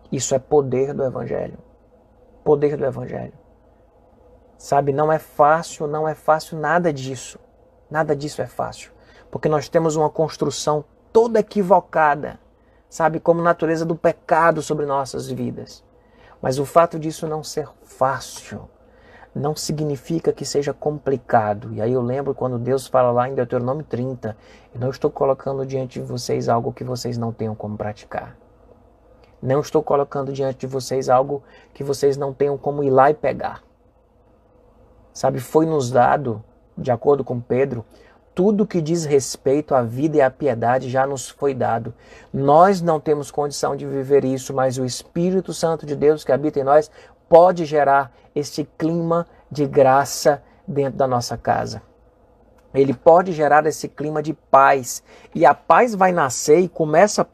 [0.09, 1.57] Isso é poder do Evangelho.
[2.45, 3.33] Poder do Evangelho.
[4.57, 7.37] Sabe, não é fácil, não é fácil nada disso.
[7.89, 8.93] Nada disso é fácil.
[9.29, 12.39] Porque nós temos uma construção toda equivocada,
[12.89, 15.83] sabe, como natureza do pecado sobre nossas vidas.
[16.41, 18.67] Mas o fato disso não ser fácil
[19.33, 21.73] não significa que seja complicado.
[21.73, 24.35] E aí eu lembro quando Deus fala lá em Deuteronômio 30,
[24.73, 28.35] eu não estou colocando diante de vocês algo que vocês não tenham como praticar.
[29.41, 31.41] Não estou colocando diante de vocês algo
[31.73, 33.63] que vocês não tenham como ir lá e pegar.
[35.13, 36.43] Sabe, foi nos dado,
[36.77, 37.83] de acordo com Pedro,
[38.33, 41.93] tudo que diz respeito à vida e à piedade já nos foi dado.
[42.33, 46.59] Nós não temos condição de viver isso, mas o Espírito Santo de Deus que habita
[46.59, 46.89] em nós
[47.27, 51.81] pode gerar este clima de graça dentro da nossa casa.
[52.73, 55.03] Ele pode gerar esse clima de paz.
[55.35, 57.27] E a paz vai nascer e começa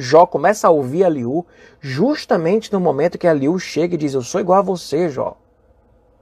[0.00, 1.44] Jó começa a ouvir a Liu
[1.80, 5.36] justamente no momento que a Liu chega e diz: Eu sou igual a você, Jó.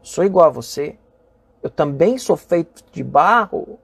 [0.02, 0.96] Sou igual a você.
[1.62, 3.78] Eu também sou feito de barro.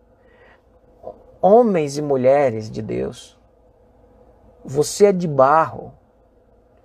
[1.40, 3.36] Homens e mulheres de Deus,
[4.64, 5.92] você é de barro.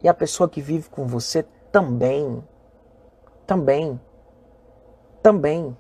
[0.02, 2.43] E a pessoa que vive com você também.
[3.45, 4.00] Também.
[5.21, 5.78] Também.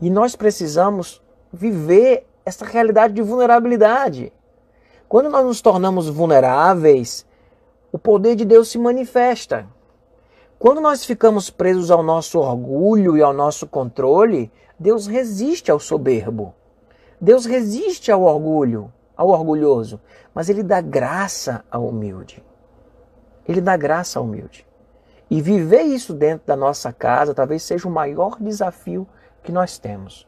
[0.00, 1.22] E nós precisamos
[1.52, 4.32] viver essa realidade de vulnerabilidade.
[5.08, 7.26] Quando nós nos tornamos vulneráveis,
[7.92, 9.66] o poder de Deus se manifesta.
[10.58, 16.54] Quando nós ficamos presos ao nosso orgulho e ao nosso controle, Deus resiste ao soberbo.
[17.20, 20.00] Deus resiste ao orgulho, ao orgulhoso,
[20.34, 22.44] mas ele dá graça ao humilde.
[23.46, 24.66] Ele dá graça ao humilde.
[25.30, 29.06] E viver isso dentro da nossa casa talvez seja o maior desafio
[29.42, 30.26] que nós temos.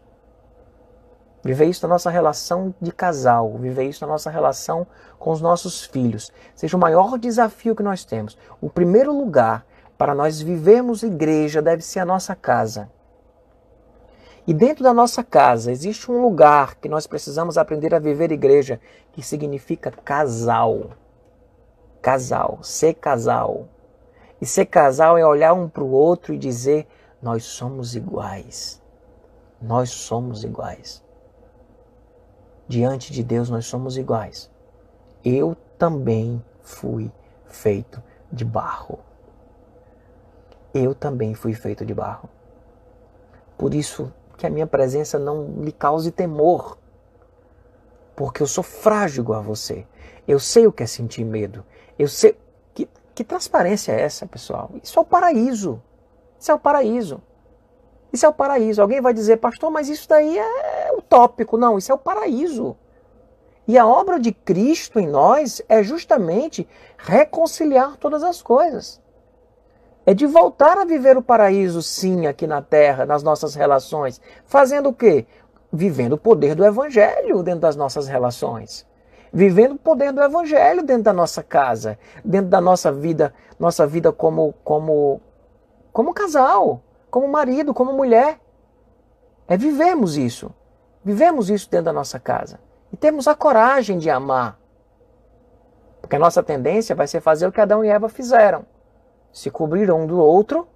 [1.43, 4.87] Viver isso na nossa relação de casal, viver isso na nossa relação
[5.19, 8.37] com os nossos filhos, seja o maior desafio que nós temos.
[8.61, 9.65] O primeiro lugar
[9.97, 12.91] para nós vivermos igreja, deve ser a nossa casa.
[14.47, 18.81] E dentro da nossa casa existe um lugar que nós precisamos aprender a viver igreja,
[19.13, 20.91] que significa casal.
[22.01, 23.69] Casal, ser casal.
[24.41, 26.87] E ser casal é olhar um para o outro e dizer:
[27.21, 28.81] Nós somos iguais.
[29.61, 31.03] Nós somos iguais.
[32.69, 34.51] Diante de Deus, nós somos iguais.
[35.25, 37.11] Eu também fui
[37.47, 39.01] feito de barro.
[40.79, 42.29] Eu também fui feito de barro.
[43.57, 46.77] Por isso, que a minha presença não lhe cause temor.
[48.15, 49.87] Porque eu sou frágil a você.
[50.29, 51.65] Eu sei o que é sentir medo.
[51.99, 52.39] Eu sei.
[52.75, 54.71] Que, que transparência é essa, pessoal?
[54.83, 55.83] Isso é o paraíso.
[56.39, 57.23] Isso é o paraíso.
[58.13, 58.83] Isso é o paraíso.
[58.83, 61.57] Alguém vai dizer, pastor, mas isso daí é utópico.
[61.57, 62.77] Não, isso é o paraíso.
[63.67, 69.01] E a obra de Cristo em nós é justamente reconciliar todas as coisas
[70.07, 74.21] é de voltar a viver o paraíso, sim, aqui na terra, nas nossas relações.
[74.45, 75.27] Fazendo o quê?
[75.73, 78.87] Vivendo o poder do evangelho dentro das nossas relações.
[79.33, 84.13] Vivendo o poder do evangelho dentro da nossa casa, dentro da nossa vida, nossa vida
[84.13, 85.21] como como
[85.93, 88.39] como casal, como marido, como mulher.
[89.49, 90.55] É vivemos isso.
[91.05, 92.61] Vivemos isso dentro da nossa casa.
[92.93, 94.57] E temos a coragem de amar.
[96.01, 98.65] Porque a nossa tendência vai ser fazer o que Adão e Eva fizeram
[99.37, 100.67] se cobriram um do outro,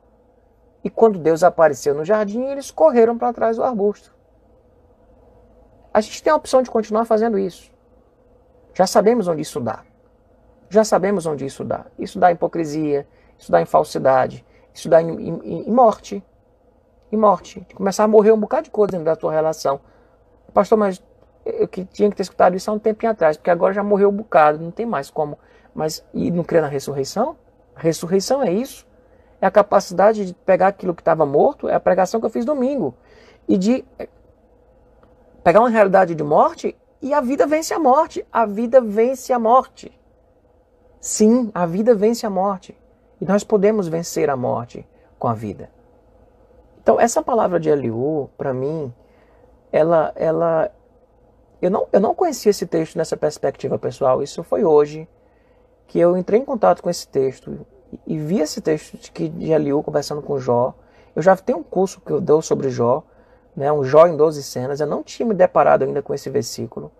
[0.84, 4.14] e quando Deus apareceu no jardim, eles correram para trás do arbusto.
[5.94, 7.72] A gente tem a opção de continuar fazendo isso.
[8.74, 9.82] Já sabemos onde isso dá.
[10.68, 11.86] Já sabemos onde isso dá.
[11.98, 14.44] Isso dá hipocrisia, isso dá em falsidade,
[14.74, 16.22] isso dá em, em, em morte.
[17.10, 17.60] Em morte.
[17.66, 19.80] De começar a morrer um bocado de coisa dentro da tua relação.
[20.52, 21.02] Pastor, mas
[21.46, 24.10] eu que tinha que ter escutado isso há um tempinho atrás, porque agora já morreu
[24.10, 25.38] um bocado, não tem mais como.
[25.74, 27.38] Mas e não crê na ressurreição?
[27.80, 28.86] Ressurreição é isso.
[29.40, 32.44] É a capacidade de pegar aquilo que estava morto, é a pregação que eu fiz
[32.44, 32.94] domingo.
[33.48, 34.08] E de eh,
[35.42, 38.26] pegar uma realidade de morte e a vida vence a morte.
[38.30, 39.98] A vida vence a morte.
[41.00, 42.76] Sim, a vida vence a morte.
[43.20, 44.86] E nós podemos vencer a morte
[45.18, 45.70] com a vida.
[46.82, 48.92] Então, essa palavra de Eliú, para mim,
[49.72, 50.70] ela, ela
[51.60, 54.22] eu não, eu não conhecia esse texto nessa perspectiva pessoal.
[54.22, 55.08] Isso foi hoje
[55.90, 57.66] que eu entrei em contato com esse texto
[58.06, 60.72] e vi esse texto de, de Eliú conversando com Jó.
[61.16, 63.02] Eu já tenho um curso que eu dou sobre Jó,
[63.56, 64.78] né, um Jó em 12 cenas.
[64.78, 66.92] Eu não tinha me deparado ainda com esse versículo.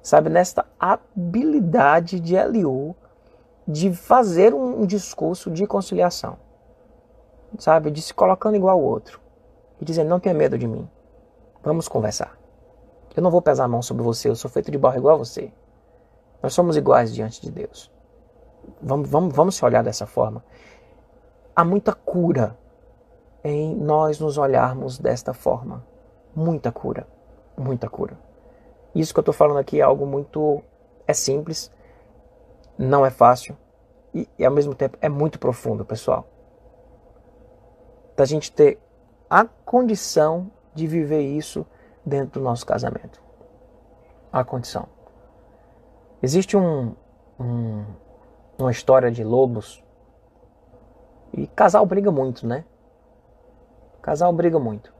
[0.00, 2.94] Sabe, nesta habilidade de Eliú
[3.66, 6.38] de fazer um, um discurso de conciliação.
[7.58, 9.20] Sabe, de se colocando igual ao outro.
[9.80, 10.88] E dizendo, não tenha medo de mim.
[11.60, 12.38] Vamos conversar.
[13.16, 15.18] Eu não vou pesar a mão sobre você, eu sou feito de barro igual a
[15.18, 15.52] você.
[16.40, 17.97] Nós somos iguais diante de Deus.
[18.80, 20.44] Vamos, vamos, vamos se olhar dessa forma.
[21.54, 22.56] Há muita cura
[23.42, 25.84] em nós nos olharmos desta forma.
[26.34, 27.06] Muita cura.
[27.56, 28.18] Muita cura.
[28.94, 30.62] Isso que eu estou falando aqui é algo muito.
[31.06, 31.72] É simples,
[32.76, 33.56] não é fácil
[34.14, 36.26] e, e ao mesmo tempo é muito profundo, pessoal.
[38.16, 38.78] Da gente ter
[39.28, 41.66] a condição de viver isso
[42.04, 43.22] dentro do nosso casamento.
[44.32, 44.86] A condição.
[46.22, 46.94] Existe um,
[47.38, 47.84] um,
[48.58, 49.82] uma história de lobos.
[51.32, 52.64] E casal briga muito, né?
[54.02, 54.92] Casal briga muito.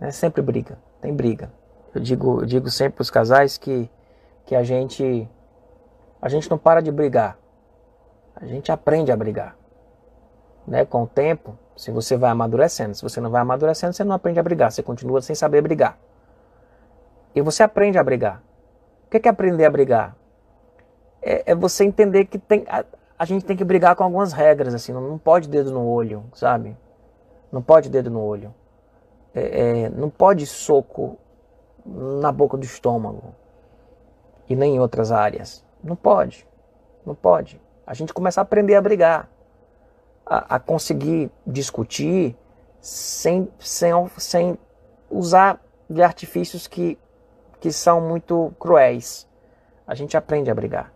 [0.00, 1.50] É sempre briga, tem briga.
[1.94, 3.88] Eu digo, eu digo sempre para os casais que,
[4.44, 5.28] que a gente
[6.20, 7.38] a gente não para de brigar.
[8.34, 9.56] A gente aprende a brigar.
[10.66, 10.84] Né?
[10.84, 14.40] Com o tempo, se você vai amadurecendo, se você não vai amadurecendo, você não aprende
[14.40, 15.98] a brigar, você continua sem saber brigar.
[17.34, 18.42] E você aprende a brigar.
[19.06, 20.16] O que é aprender a brigar?
[21.24, 22.84] É, é você entender que tem, a,
[23.18, 26.24] a, gente tem que brigar com algumas regras, assim, não, não pode dedo no olho,
[26.34, 26.76] sabe?
[27.50, 28.54] Não pode dedo no olho.
[29.34, 31.18] É, é, não pode soco
[31.84, 33.34] na boca do estômago
[34.48, 35.64] e nem em outras áreas.
[35.82, 36.46] Não pode.
[37.04, 37.60] Não pode.
[37.86, 39.28] A gente começa a aprender a brigar,
[40.24, 42.36] a, a conseguir discutir
[42.80, 44.58] sem, sem, sem
[45.10, 46.98] usar de artifícios que,
[47.60, 49.28] que são muito cruéis.
[49.86, 50.93] A gente aprende a brigar.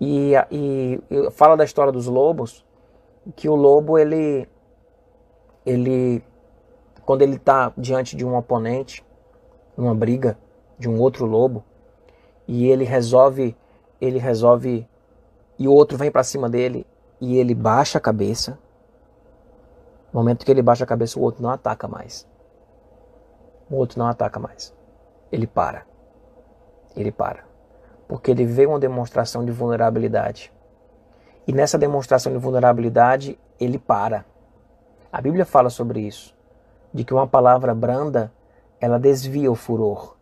[0.00, 2.64] E, e, e fala da história dos lobos,
[3.36, 4.48] que o lobo, ele,
[5.66, 6.24] ele
[7.04, 9.04] quando ele está diante de um oponente,
[9.76, 10.38] numa briga
[10.78, 11.62] de um outro lobo,
[12.48, 13.54] e ele resolve,
[14.00, 14.88] ele resolve,
[15.58, 16.86] e o outro vem para cima dele,
[17.20, 18.58] e ele baixa a cabeça.
[20.10, 22.26] No momento que ele baixa a cabeça, o outro não ataca mais.
[23.70, 24.74] O outro não ataca mais.
[25.30, 25.86] Ele para.
[26.96, 27.49] Ele para
[28.10, 30.52] porque ele vê uma demonstração de vulnerabilidade.
[31.46, 34.24] E nessa demonstração de vulnerabilidade, ele para.
[35.12, 36.36] A Bíblia fala sobre isso,
[36.92, 38.32] de que uma palavra branda,
[38.80, 40.16] ela desvia o furor.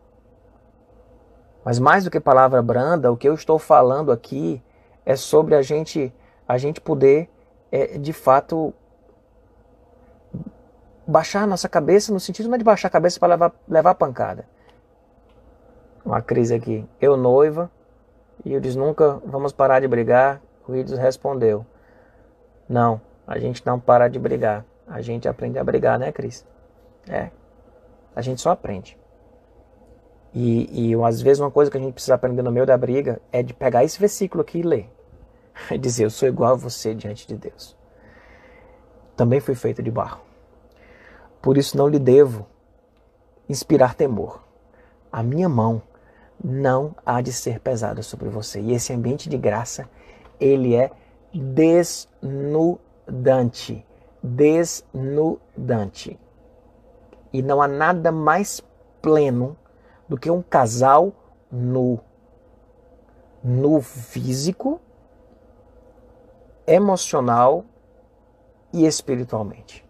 [1.65, 4.61] Mas mais do que palavra branda, o que eu estou falando aqui
[5.03, 6.13] é sobre a gente
[6.47, 7.27] a gente poder
[7.71, 8.71] é, de fato
[11.07, 13.95] baixar a nossa cabeça no sentido não é de baixar a cabeça para levar levar
[13.95, 14.47] pancada.
[16.05, 16.87] Uma crise aqui.
[17.01, 17.71] Eu noiva
[18.45, 20.41] e disse nunca vamos parar de brigar.
[20.67, 21.65] Willis respondeu:
[22.67, 24.65] Não, a gente não para de brigar.
[24.87, 26.45] A gente aprende a brigar, né, Cris?
[27.07, 27.29] É.
[28.15, 28.97] A gente só aprende.
[30.33, 33.21] E, e às vezes uma coisa que a gente precisa aprender no meio da briga
[33.31, 34.89] é de pegar esse versículo aqui e ler.
[35.71, 37.75] E dizer, eu sou igual a você diante de Deus.
[39.15, 40.21] Também fui feito de barro.
[41.41, 42.47] Por isso não lhe devo
[43.49, 44.41] inspirar temor.
[45.11, 45.81] A minha mão
[46.43, 48.59] não há de ser pesada sobre você.
[48.59, 49.87] E esse ambiente de graça,
[50.39, 50.91] ele é
[51.33, 52.25] desnudante.
[54.21, 56.19] Desnudante.
[57.31, 58.61] E não há nada mais
[59.01, 59.57] pleno
[60.07, 61.13] do que um casal
[61.51, 61.99] nu.
[63.43, 64.81] No físico,
[66.67, 67.63] emocional
[68.73, 69.87] e espiritualmente.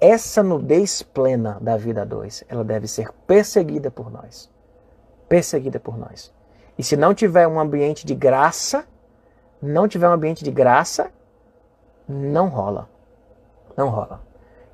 [0.00, 4.50] Essa nudez plena da vida a dois, ela deve ser perseguida por nós.
[5.30, 6.34] Perseguida por nós.
[6.76, 8.84] E se não tiver um ambiente de graça,
[9.62, 11.12] não tiver um ambiente de graça,
[12.08, 12.88] não rola.
[13.76, 14.20] Não rola.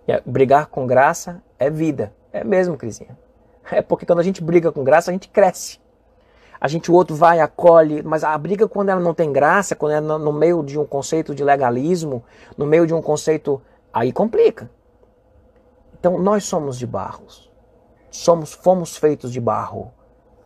[0.08, 2.10] E brigar com graça é vida.
[2.32, 3.18] É mesmo, Crisinha.
[3.70, 5.78] É porque quando a gente briga com graça, a gente cresce.
[6.58, 9.92] A gente, o outro vai, acolhe, mas a briga quando ela não tem graça, quando
[9.92, 12.24] é no meio de um conceito de legalismo,
[12.56, 13.60] no meio de um conceito,
[13.92, 14.70] aí complica.
[16.00, 17.52] Então nós somos de barros.
[18.10, 19.92] Somos, fomos feitos de barro.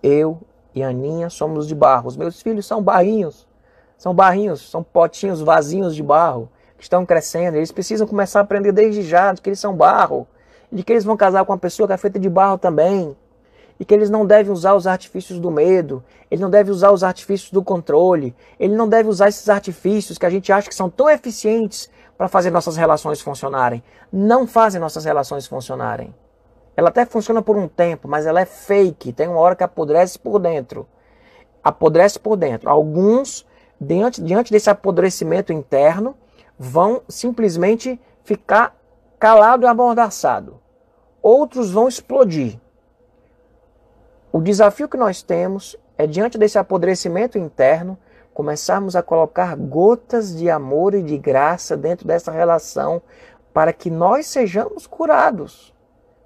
[0.03, 0.41] Eu
[0.75, 2.09] e a Aninha somos de barro.
[2.09, 3.47] Os meus filhos são barrinhos.
[3.99, 7.57] São barrinhos, são potinhos vazinhos de barro que estão crescendo.
[7.57, 10.27] Eles precisam começar a aprender desde já de que eles são barro
[10.73, 13.17] de que eles vão casar com uma pessoa que é feita de barro também,
[13.79, 17.03] e que eles não devem usar os artifícios do medo, ele não deve usar os
[17.03, 20.91] artifícios do controle, ele não deve usar esses artifícios que a gente acha que são
[20.91, 23.83] tão eficientes para fazer nossas relações funcionarem.
[24.13, 26.15] Não fazem nossas relações funcionarem.
[26.81, 30.19] Ela até funciona por um tempo, mas ela é fake, tem uma hora que apodrece
[30.19, 30.88] por dentro.
[31.62, 32.71] Apodrece por dentro.
[32.71, 33.47] Alguns,
[33.79, 36.16] diante, diante desse apodrecimento interno,
[36.59, 38.75] vão simplesmente ficar
[39.19, 40.59] calado e amordaçado.
[41.21, 42.59] Outros vão explodir.
[44.33, 47.99] O desafio que nós temos é, diante desse apodrecimento interno,
[48.33, 53.03] começarmos a colocar gotas de amor e de graça dentro dessa relação
[53.53, 55.79] para que nós sejamos curados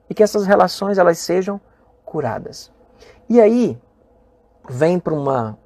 [0.08, 1.60] e que essas relações elas sejam
[2.04, 2.72] curadas.
[3.28, 3.78] E aí
[4.68, 5.58] vem para uma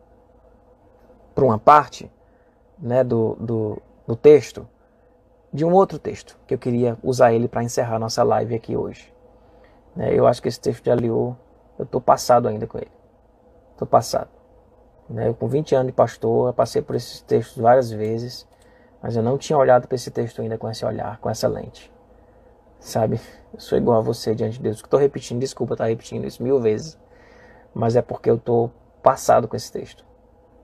[1.35, 2.11] para uma parte
[2.77, 4.67] né, do, do, do texto
[5.53, 9.15] de um outro texto, que eu queria usar ele para encerrar nossa live aqui hoje.
[9.97, 11.37] É, eu acho que esse texto de Aliô,
[11.79, 12.91] eu estou passado ainda com ele.
[13.73, 14.29] Estou passado.
[15.09, 18.47] Né, eu, com 20 anos de pastor, passei por esses textos várias vezes,
[19.01, 21.91] mas eu não tinha olhado para esse texto ainda com esse olhar, com essa lente.
[22.81, 23.21] Sabe?
[23.53, 24.77] Eu sou igual a você diante de Deus.
[24.77, 26.99] Estou repetindo, desculpa estar repetindo isso mil vezes,
[27.75, 28.71] mas é porque eu estou
[29.03, 30.05] passado com esse texto.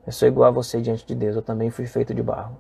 [0.07, 2.57] Eu sou igual a você diante de Deus, eu também fui feito de barro.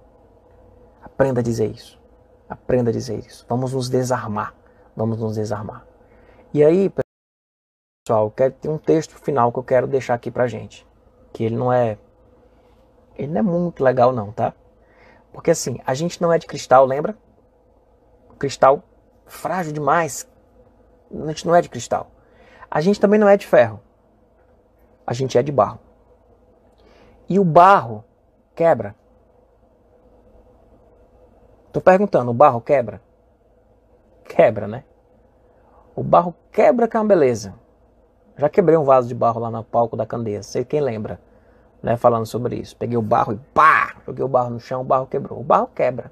[1.02, 2.00] Aprenda a dizer isso.
[2.48, 3.44] Aprenda a dizer isso.
[3.48, 4.54] Vamos nos desarmar.
[4.96, 5.86] Vamos nos desarmar.
[6.52, 6.90] E aí,
[8.06, 10.86] pessoal, ter um texto final que eu quero deixar aqui pra gente.
[11.32, 11.98] Que ele não é.
[13.16, 14.54] Ele não é muito legal, não, tá?
[15.32, 17.16] Porque assim, a gente não é de cristal, lembra?
[18.38, 18.82] Cristal
[19.26, 20.28] frágil demais.
[21.12, 22.10] A gente não é de cristal.
[22.70, 23.80] A gente também não é de ferro.
[25.06, 25.78] A gente é de barro.
[27.28, 28.04] E o barro
[28.54, 28.94] quebra.
[31.72, 33.00] Tô perguntando, o barro quebra?
[34.24, 34.84] Quebra, né?
[35.94, 37.54] O barro quebra que é uma beleza.
[38.36, 41.20] Já quebrei um vaso de barro lá no palco da Candeia, sei quem lembra,
[41.80, 42.76] né, falando sobre isso.
[42.76, 45.38] Peguei o barro e pá, joguei o barro no chão, o barro quebrou.
[45.38, 46.10] O barro quebra.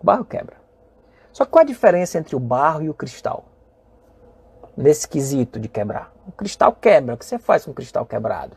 [0.00, 0.61] O barro quebra.
[1.32, 3.46] Só qual a diferença entre o barro e o cristal?
[4.76, 6.12] Nesse quesito de quebrar.
[6.26, 7.14] O cristal quebra.
[7.14, 8.56] O que você faz com o cristal quebrado?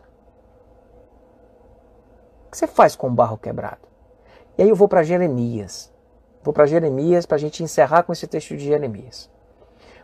[2.48, 3.88] O que você faz com o barro quebrado?
[4.58, 5.94] E aí eu vou para Jeremias.
[6.44, 9.30] Vou para Jeremias para a gente encerrar com esse texto de Jeremias.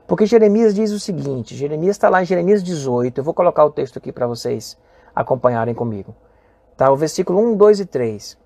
[0.07, 3.19] Porque Jeremias diz o seguinte: Jeremias está lá em Jeremias 18.
[3.19, 4.77] Eu vou colocar o texto aqui para vocês
[5.15, 6.15] acompanharem comigo.
[6.75, 6.91] Tá?
[6.91, 8.40] O versículo 1, 2 e 3.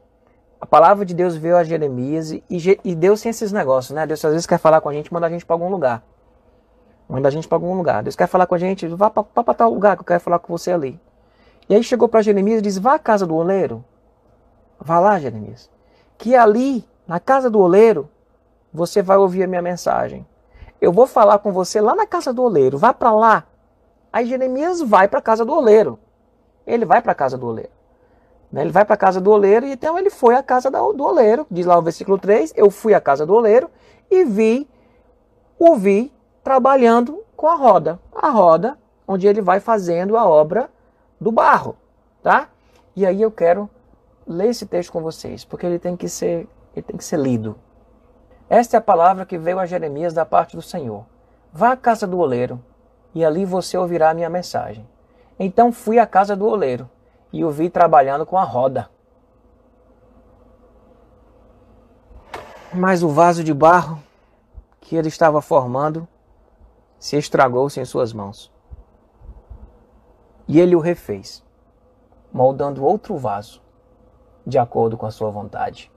[0.60, 2.44] A palavra de Deus veio a Jeremias e,
[2.84, 4.08] e Deus tem esses negócios, né?
[4.08, 6.04] Deus às vezes quer falar com a gente, manda a gente para algum lugar.
[7.08, 8.02] Manda a gente para algum lugar.
[8.02, 10.58] Deus quer falar com a gente, vá para tal lugar que eu quero falar com
[10.58, 11.00] você ali.
[11.70, 13.84] E aí chegou para Jeremias e disse: Vá à casa do oleiro.
[14.80, 15.70] Vá lá, Jeremias.
[16.18, 18.10] que ali, na casa do oleiro,
[18.74, 20.26] você vai ouvir a minha mensagem.
[20.82, 23.44] Eu vou falar com você lá na casa do oleiro, vá para lá.
[24.12, 26.00] Aí Jeremias vai para a casa do oleiro.
[26.66, 27.75] Ele vai para a casa do oleiro.
[28.52, 28.62] Né?
[28.62, 31.46] Ele vai para a casa do oleiro, e então ele foi à casa do oleiro.
[31.50, 33.70] Diz lá o versículo 3: Eu fui à casa do oleiro
[34.10, 34.70] e vi,
[35.60, 38.00] o vi trabalhando com a roda.
[38.14, 38.78] A roda
[39.08, 40.70] onde ele vai fazendo a obra
[41.20, 41.76] do barro.
[42.24, 42.50] Tá?
[42.96, 43.70] E aí eu quero
[44.26, 47.56] ler esse texto com vocês, porque ele tem que ser, ele tem que ser lido.
[48.50, 51.06] Esta é a palavra que veio a Jeremias da parte do Senhor.
[51.52, 52.64] Vá à casa do oleiro,
[53.14, 54.88] e ali você ouvirá a minha mensagem.
[55.40, 56.90] Então fui à casa do oleiro
[57.32, 58.90] e o vi trabalhando com a roda.
[62.74, 64.02] Mas o vaso de barro
[64.82, 66.08] que ele estava formando
[67.00, 68.52] se estragou-se em suas mãos.
[70.48, 71.44] E ele o refez,
[72.32, 73.62] moldando outro vaso,
[74.46, 75.92] de acordo com a sua vontade.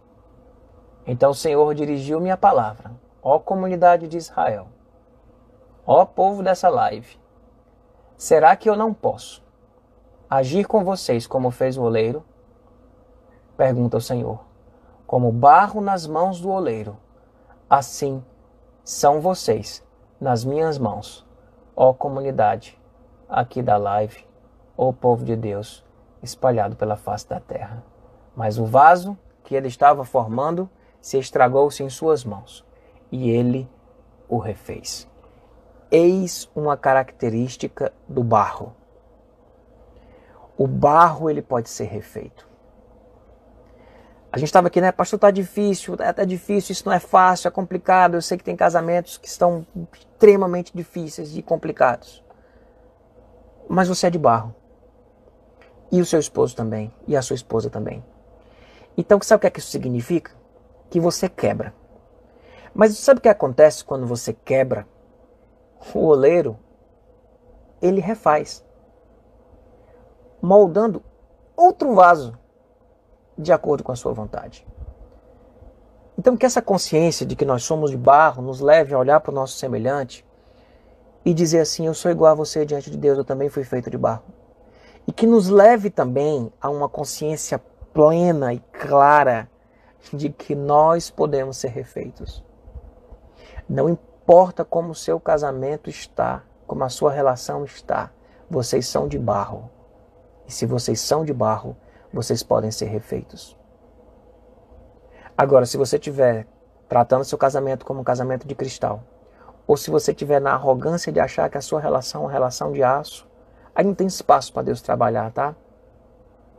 [1.06, 4.68] Então o Senhor dirigiu-me a palavra, ó comunidade de Israel,
[5.86, 7.18] ó povo dessa live.
[8.16, 9.42] Será que eu não posso
[10.28, 12.24] agir com vocês como fez o oleiro?
[13.56, 14.40] Pergunta o Senhor.
[15.06, 16.96] Como barro nas mãos do oleiro,
[17.68, 18.22] assim
[18.84, 19.82] são vocês
[20.20, 21.26] nas minhas mãos,
[21.74, 22.78] ó comunidade
[23.28, 24.26] aqui da live,
[24.76, 25.84] ó povo de Deus
[26.22, 27.82] espalhado pela face da terra.
[28.36, 30.68] Mas o vaso que ele estava formando
[31.00, 32.64] se estragou-se em suas mãos,
[33.10, 33.68] e ele
[34.28, 35.08] o refez.
[35.90, 38.74] Eis uma característica do barro
[40.58, 42.48] o barro ele pode ser refeito.
[44.30, 44.90] A gente estava aqui, né?
[44.90, 48.14] Pastor, tá difícil, é, tá difícil, isso não é fácil, é complicado.
[48.14, 52.22] Eu sei que tem casamentos que estão extremamente difíceis e complicados.
[53.68, 54.54] Mas você é de barro.
[55.90, 56.92] E o seu esposo também.
[57.06, 58.04] E a sua esposa também.
[58.96, 60.32] Então, sabe o que, é que isso significa?
[60.90, 61.72] Que você quebra.
[62.74, 64.86] Mas sabe o que acontece quando você quebra?
[65.94, 66.58] O oleiro,
[67.80, 68.62] ele refaz
[70.40, 71.02] moldando
[71.56, 72.38] outro vaso
[73.36, 74.66] de acordo com a sua vontade.
[76.18, 79.30] Então, que essa consciência de que nós somos de barro nos leve a olhar para
[79.30, 80.26] o nosso semelhante
[81.24, 83.88] e dizer assim: Eu sou igual a você diante de Deus, eu também fui feito
[83.88, 84.24] de barro.
[85.06, 87.62] E que nos leve também a uma consciência
[87.92, 89.48] plena e clara
[90.12, 92.44] de que nós podemos ser refeitos.
[93.68, 98.10] Não importa como o seu casamento está, como a sua relação está,
[98.50, 99.70] vocês são de barro.
[100.48, 101.76] E se vocês são de barro,
[102.10, 103.54] vocês podem ser refeitos.
[105.36, 106.46] Agora, se você estiver
[106.88, 109.02] tratando seu casamento como um casamento de cristal,
[109.66, 112.72] ou se você estiver na arrogância de achar que a sua relação é uma relação
[112.72, 113.28] de aço,
[113.74, 115.54] aí não tem espaço para Deus trabalhar, tá?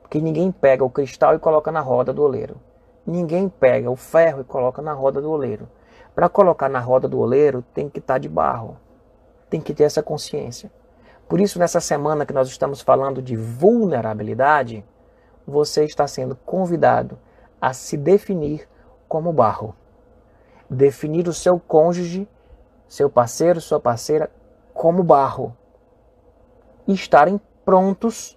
[0.04, 2.62] Porque ninguém pega o cristal e coloca na roda do oleiro.
[3.06, 5.68] Ninguém pega o ferro e coloca na roda do oleiro.
[6.14, 8.78] Para colocar na roda do oleiro, tem que estar tá de barro.
[9.50, 10.72] Tem que ter essa consciência.
[11.30, 14.84] Por isso, nessa semana que nós estamos falando de vulnerabilidade,
[15.46, 17.20] você está sendo convidado
[17.62, 18.68] a se definir
[19.08, 19.76] como barro.
[20.68, 22.28] Definir o seu cônjuge,
[22.88, 24.32] seu parceiro, sua parceira,
[24.74, 25.56] como barro.
[26.88, 28.36] E estarem prontos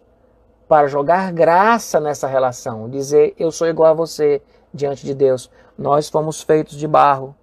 [0.68, 2.90] para jogar graça nessa relação.
[2.90, 5.51] Dizer, eu sou igual a você diante de Deus.
[5.78, 7.34] Nós fomos feitos de barro.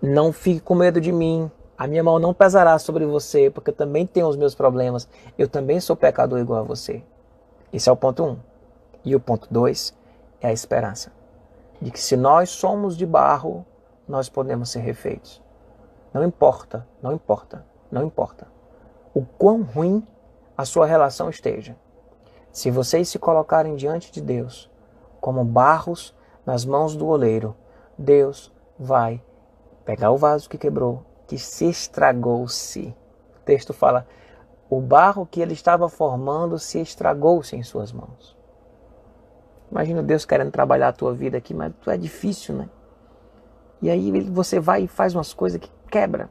[0.00, 1.50] Não fique com medo de mim.
[1.76, 5.08] A minha mão não pesará sobre você, porque eu também tenho os meus problemas.
[5.36, 7.02] Eu também sou pecador igual a você.
[7.72, 8.28] Esse é o ponto 1.
[8.28, 8.38] Um.
[9.04, 9.94] E o ponto 2
[10.40, 11.12] é a esperança.
[11.80, 13.66] De que se nós somos de barro,
[14.08, 15.42] nós podemos ser refeitos.
[16.12, 18.54] Não importa, não importa, não importa
[19.14, 20.04] o quão ruim
[20.58, 21.76] a sua relação esteja.
[22.50, 24.70] Se vocês se colocarem diante de Deus
[25.20, 26.14] como barros
[26.44, 27.56] nas mãos do oleiro,
[27.96, 29.22] Deus vai
[29.84, 31.04] pegar o vaso que quebrou
[31.34, 32.94] que se estragou-se.
[33.36, 34.06] O texto fala:
[34.70, 38.36] o barro que ele estava formando se estragou-se em suas mãos.
[39.68, 42.68] Imagina Deus querendo trabalhar a tua vida aqui, mas é difícil, né?
[43.82, 46.28] E aí você vai e faz umas coisas que quebra.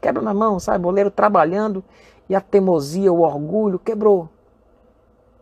[0.00, 0.86] Quebra na mão, sabe?
[0.86, 1.84] O oleiro trabalhando
[2.26, 4.30] e a teimosia, o orgulho quebrou.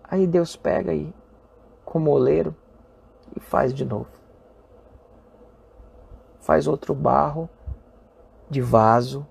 [0.02, 1.14] Aí Deus pega aí,
[1.84, 2.56] como oleiro,
[3.36, 4.08] e faz de novo.
[6.40, 7.48] Faz outro barro
[8.50, 9.26] de vaso,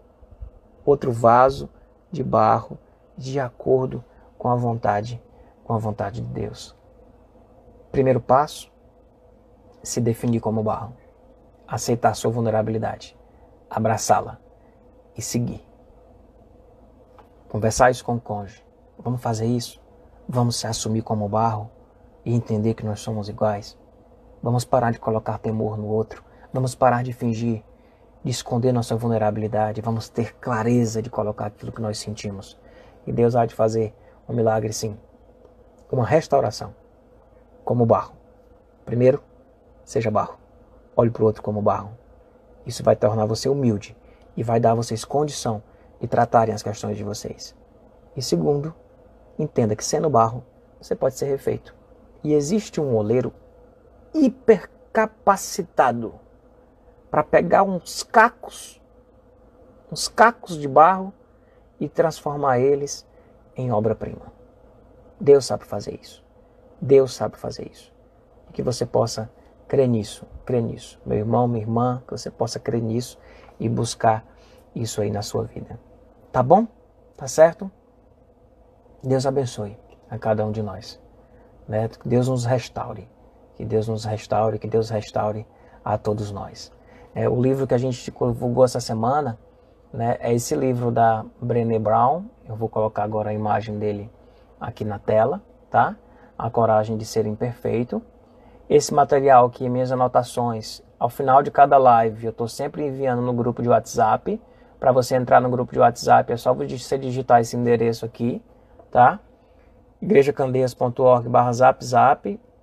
[0.86, 1.70] outro vaso
[2.09, 2.80] de barro,
[3.17, 4.03] de acordo
[4.38, 5.22] com a vontade,
[5.65, 6.76] com a vontade de Deus.
[7.91, 8.72] Primeiro passo,
[9.84, 10.93] se definir como barro,
[11.67, 13.17] aceitar sua vulnerabilidade,
[13.70, 14.39] abraçá-la
[15.15, 15.67] e seguir.
[17.49, 18.63] Conversar isso com o cônjuge.
[18.97, 19.82] Vamos fazer isso?
[20.28, 21.70] Vamos se assumir como barro
[22.24, 23.78] e entender que nós somos iguais?
[24.41, 26.24] Vamos parar de colocar temor no outro.
[26.53, 27.63] Vamos parar de fingir,
[28.24, 29.82] de esconder nossa vulnerabilidade.
[29.82, 32.57] Vamos ter clareza de colocar aquilo que nós sentimos.
[33.05, 33.93] E Deus há de fazer
[34.28, 34.97] um milagre, sim.
[35.91, 36.76] Uma restauração,
[37.63, 38.13] como barro.
[38.86, 39.24] Primeiro,
[39.84, 40.38] seja barro.
[40.95, 41.91] Olhe para o outro como barro.
[42.65, 43.95] Isso vai tornar você humilde
[44.36, 45.63] e vai dar a vocês condição
[45.99, 47.55] de tratarem as questões de vocês.
[48.15, 48.74] E segundo,
[49.38, 50.43] entenda que sendo barro,
[50.80, 51.76] você pode ser refeito.
[52.24, 53.34] E existe um oleiro
[54.13, 56.13] hipercapacitado
[57.10, 58.82] para pegar uns cacos,
[59.91, 61.14] uns cacos de barro
[61.80, 63.05] e transformar eles
[63.55, 64.32] em obra-prima.
[65.20, 66.24] Deus sabe fazer isso.
[66.82, 67.93] Deus sabe fazer isso.
[68.49, 69.30] E que você possa
[69.68, 70.99] crer nisso, crer nisso.
[71.05, 73.20] Meu irmão, minha irmã, que você possa crer nisso
[73.60, 74.26] e buscar
[74.74, 75.80] isso aí na sua vida.
[76.32, 76.68] Tá bom?
[77.18, 77.70] Tá certo?
[79.03, 79.78] Deus abençoe
[80.10, 80.99] a cada um de nós.
[81.68, 81.88] Né?
[81.88, 83.10] Que Deus nos restaure.
[83.55, 85.45] Que Deus nos restaure, que Deus restaure
[85.84, 86.72] a todos nós.
[87.20, 89.38] É, o livro que a gente divulgou essa semana
[89.91, 92.24] né, é esse livro da Brené Brown.
[92.47, 94.09] Eu vou colocar agora a imagem dele
[94.57, 95.97] aqui na tela, tá?
[96.38, 98.01] A Coragem de Ser Imperfeito.
[98.70, 103.34] Esse material aqui, minhas anotações, ao final de cada live, eu estou sempre enviando no
[103.34, 104.41] grupo de WhatsApp.
[104.80, 108.41] Para você entrar no grupo de WhatsApp, é só você digitar esse endereço aqui,
[108.89, 109.20] tá?
[110.01, 111.51] igrejacandeias.org barra.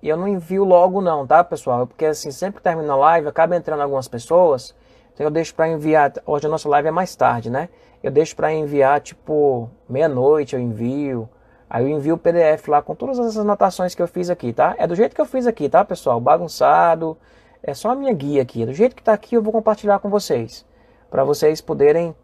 [0.01, 1.87] E eu não envio logo não, tá, pessoal?
[1.87, 4.75] Porque assim, sempre que termina a live, acaba entrando algumas pessoas.
[5.13, 7.69] Então eu deixo para enviar, hoje a nossa live é mais tarde, né?
[8.03, 11.27] Eu deixo para enviar, tipo, meia-noite eu envio.
[11.69, 14.75] Aí eu envio o PDF lá com todas essas anotações que eu fiz aqui, tá?
[14.77, 16.19] É do jeito que eu fiz aqui, tá, pessoal?
[16.21, 17.17] Bagunçado.
[17.61, 18.65] É só a minha guia aqui.
[18.65, 20.65] Do jeito que está aqui, eu vou compartilhar com vocês.
[21.09, 22.15] Para vocês poderem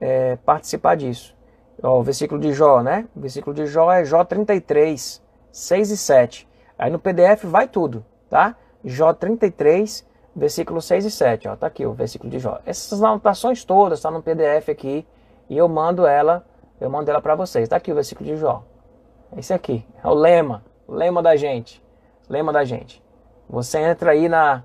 [0.00, 1.34] é, participar disso.
[1.82, 3.06] Ó, o versículo de Jó, né?
[3.16, 6.48] O versículo de Jó é Jó 33, 6 e 7.
[6.82, 8.56] Aí no PDF vai tudo, tá?
[8.84, 10.04] Jó 33,
[10.34, 11.46] versículo 6 e 7.
[11.46, 12.58] Ó, tá aqui o versículo de Jó.
[12.66, 15.06] Essas anotações todas estão tá no PDF aqui.
[15.48, 16.44] E eu mando ela,
[16.80, 17.68] eu mando ela para vocês.
[17.68, 18.64] Tá aqui o versículo de Jó.
[19.36, 21.80] Esse aqui é o lema, lema da gente,
[22.28, 23.00] lema da gente.
[23.48, 24.64] Você entra aí na,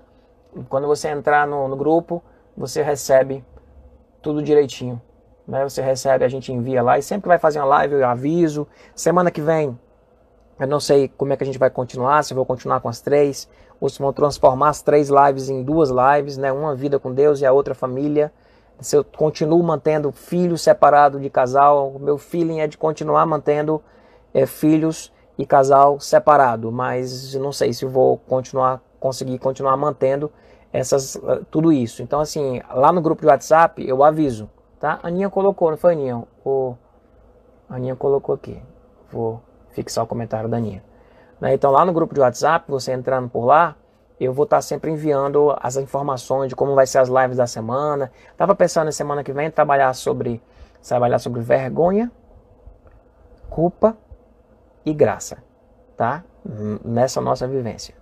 [0.68, 2.20] quando você entrar no, no grupo,
[2.56, 3.44] você recebe
[4.20, 5.00] tudo direitinho.
[5.46, 5.62] Né?
[5.62, 8.66] Você recebe, a gente envia lá e sempre vai fazer uma live, eu aviso.
[8.92, 9.78] Semana que vem,
[10.58, 12.88] eu não sei como é que a gente vai continuar, se eu vou continuar com
[12.88, 13.48] as três,
[13.80, 16.50] ou se vão transformar as três lives em duas lives, né?
[16.50, 18.32] Uma vida com Deus e a outra família.
[18.80, 23.82] Se eu continuo mantendo filhos separados de casal, o meu feeling é de continuar mantendo
[24.34, 30.30] é, filhos e casal separado, mas não sei se vou continuar conseguir continuar mantendo
[30.72, 32.02] essas eh, tudo isso.
[32.02, 34.50] Então assim, lá no grupo de WhatsApp eu aviso,
[34.80, 34.98] tá?
[35.00, 36.24] A Aninha colocou, não foi Aninha?
[36.44, 36.74] O
[37.68, 38.60] Aninha colocou aqui.
[39.12, 39.40] Vou
[39.78, 40.82] fixar o comentário da Aninha.
[41.40, 41.54] Né?
[41.54, 43.76] Então lá no grupo de WhatsApp, você entrando por lá,
[44.18, 48.10] eu vou estar sempre enviando as informações de como vai ser as lives da semana.
[48.36, 50.42] Tava pensando na semana que vem trabalhar sobre
[50.86, 52.10] trabalhar sobre vergonha,
[53.50, 53.96] culpa
[54.84, 55.38] e graça,
[55.96, 56.24] tá?
[56.84, 57.94] Nessa nossa vivência.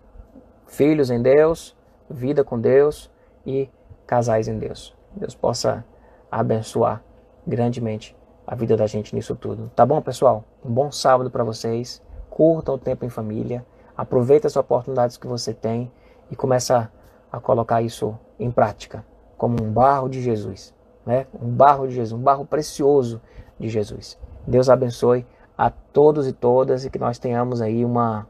[0.66, 1.76] Filhos em Deus,
[2.08, 3.10] vida com Deus
[3.44, 3.68] e
[4.06, 4.96] casais em Deus.
[5.14, 5.84] Deus possa
[6.30, 7.02] abençoar
[7.46, 8.16] grandemente
[8.46, 9.70] a vida da gente nisso tudo.
[9.74, 10.44] Tá bom, pessoal?
[10.64, 12.02] Um bom sábado para vocês.
[12.30, 13.64] Curtam o tempo em família.
[13.96, 15.90] Aproveita as oportunidades que você tem
[16.30, 16.90] e começa
[17.32, 19.04] a colocar isso em prática
[19.36, 20.74] como um barro de Jesus,
[21.04, 21.26] né?
[21.40, 23.20] Um barro de Jesus, um barro precioso
[23.58, 24.18] de Jesus.
[24.46, 25.26] Deus abençoe
[25.56, 28.26] a todos e todas e que nós tenhamos aí uma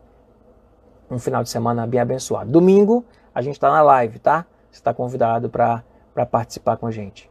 [1.09, 2.51] um final de semana bem abençoado.
[2.51, 3.05] Domingo
[3.35, 4.47] a gente está na live, tá?
[4.71, 5.85] Você está convidado para
[6.31, 7.31] participar com a gente.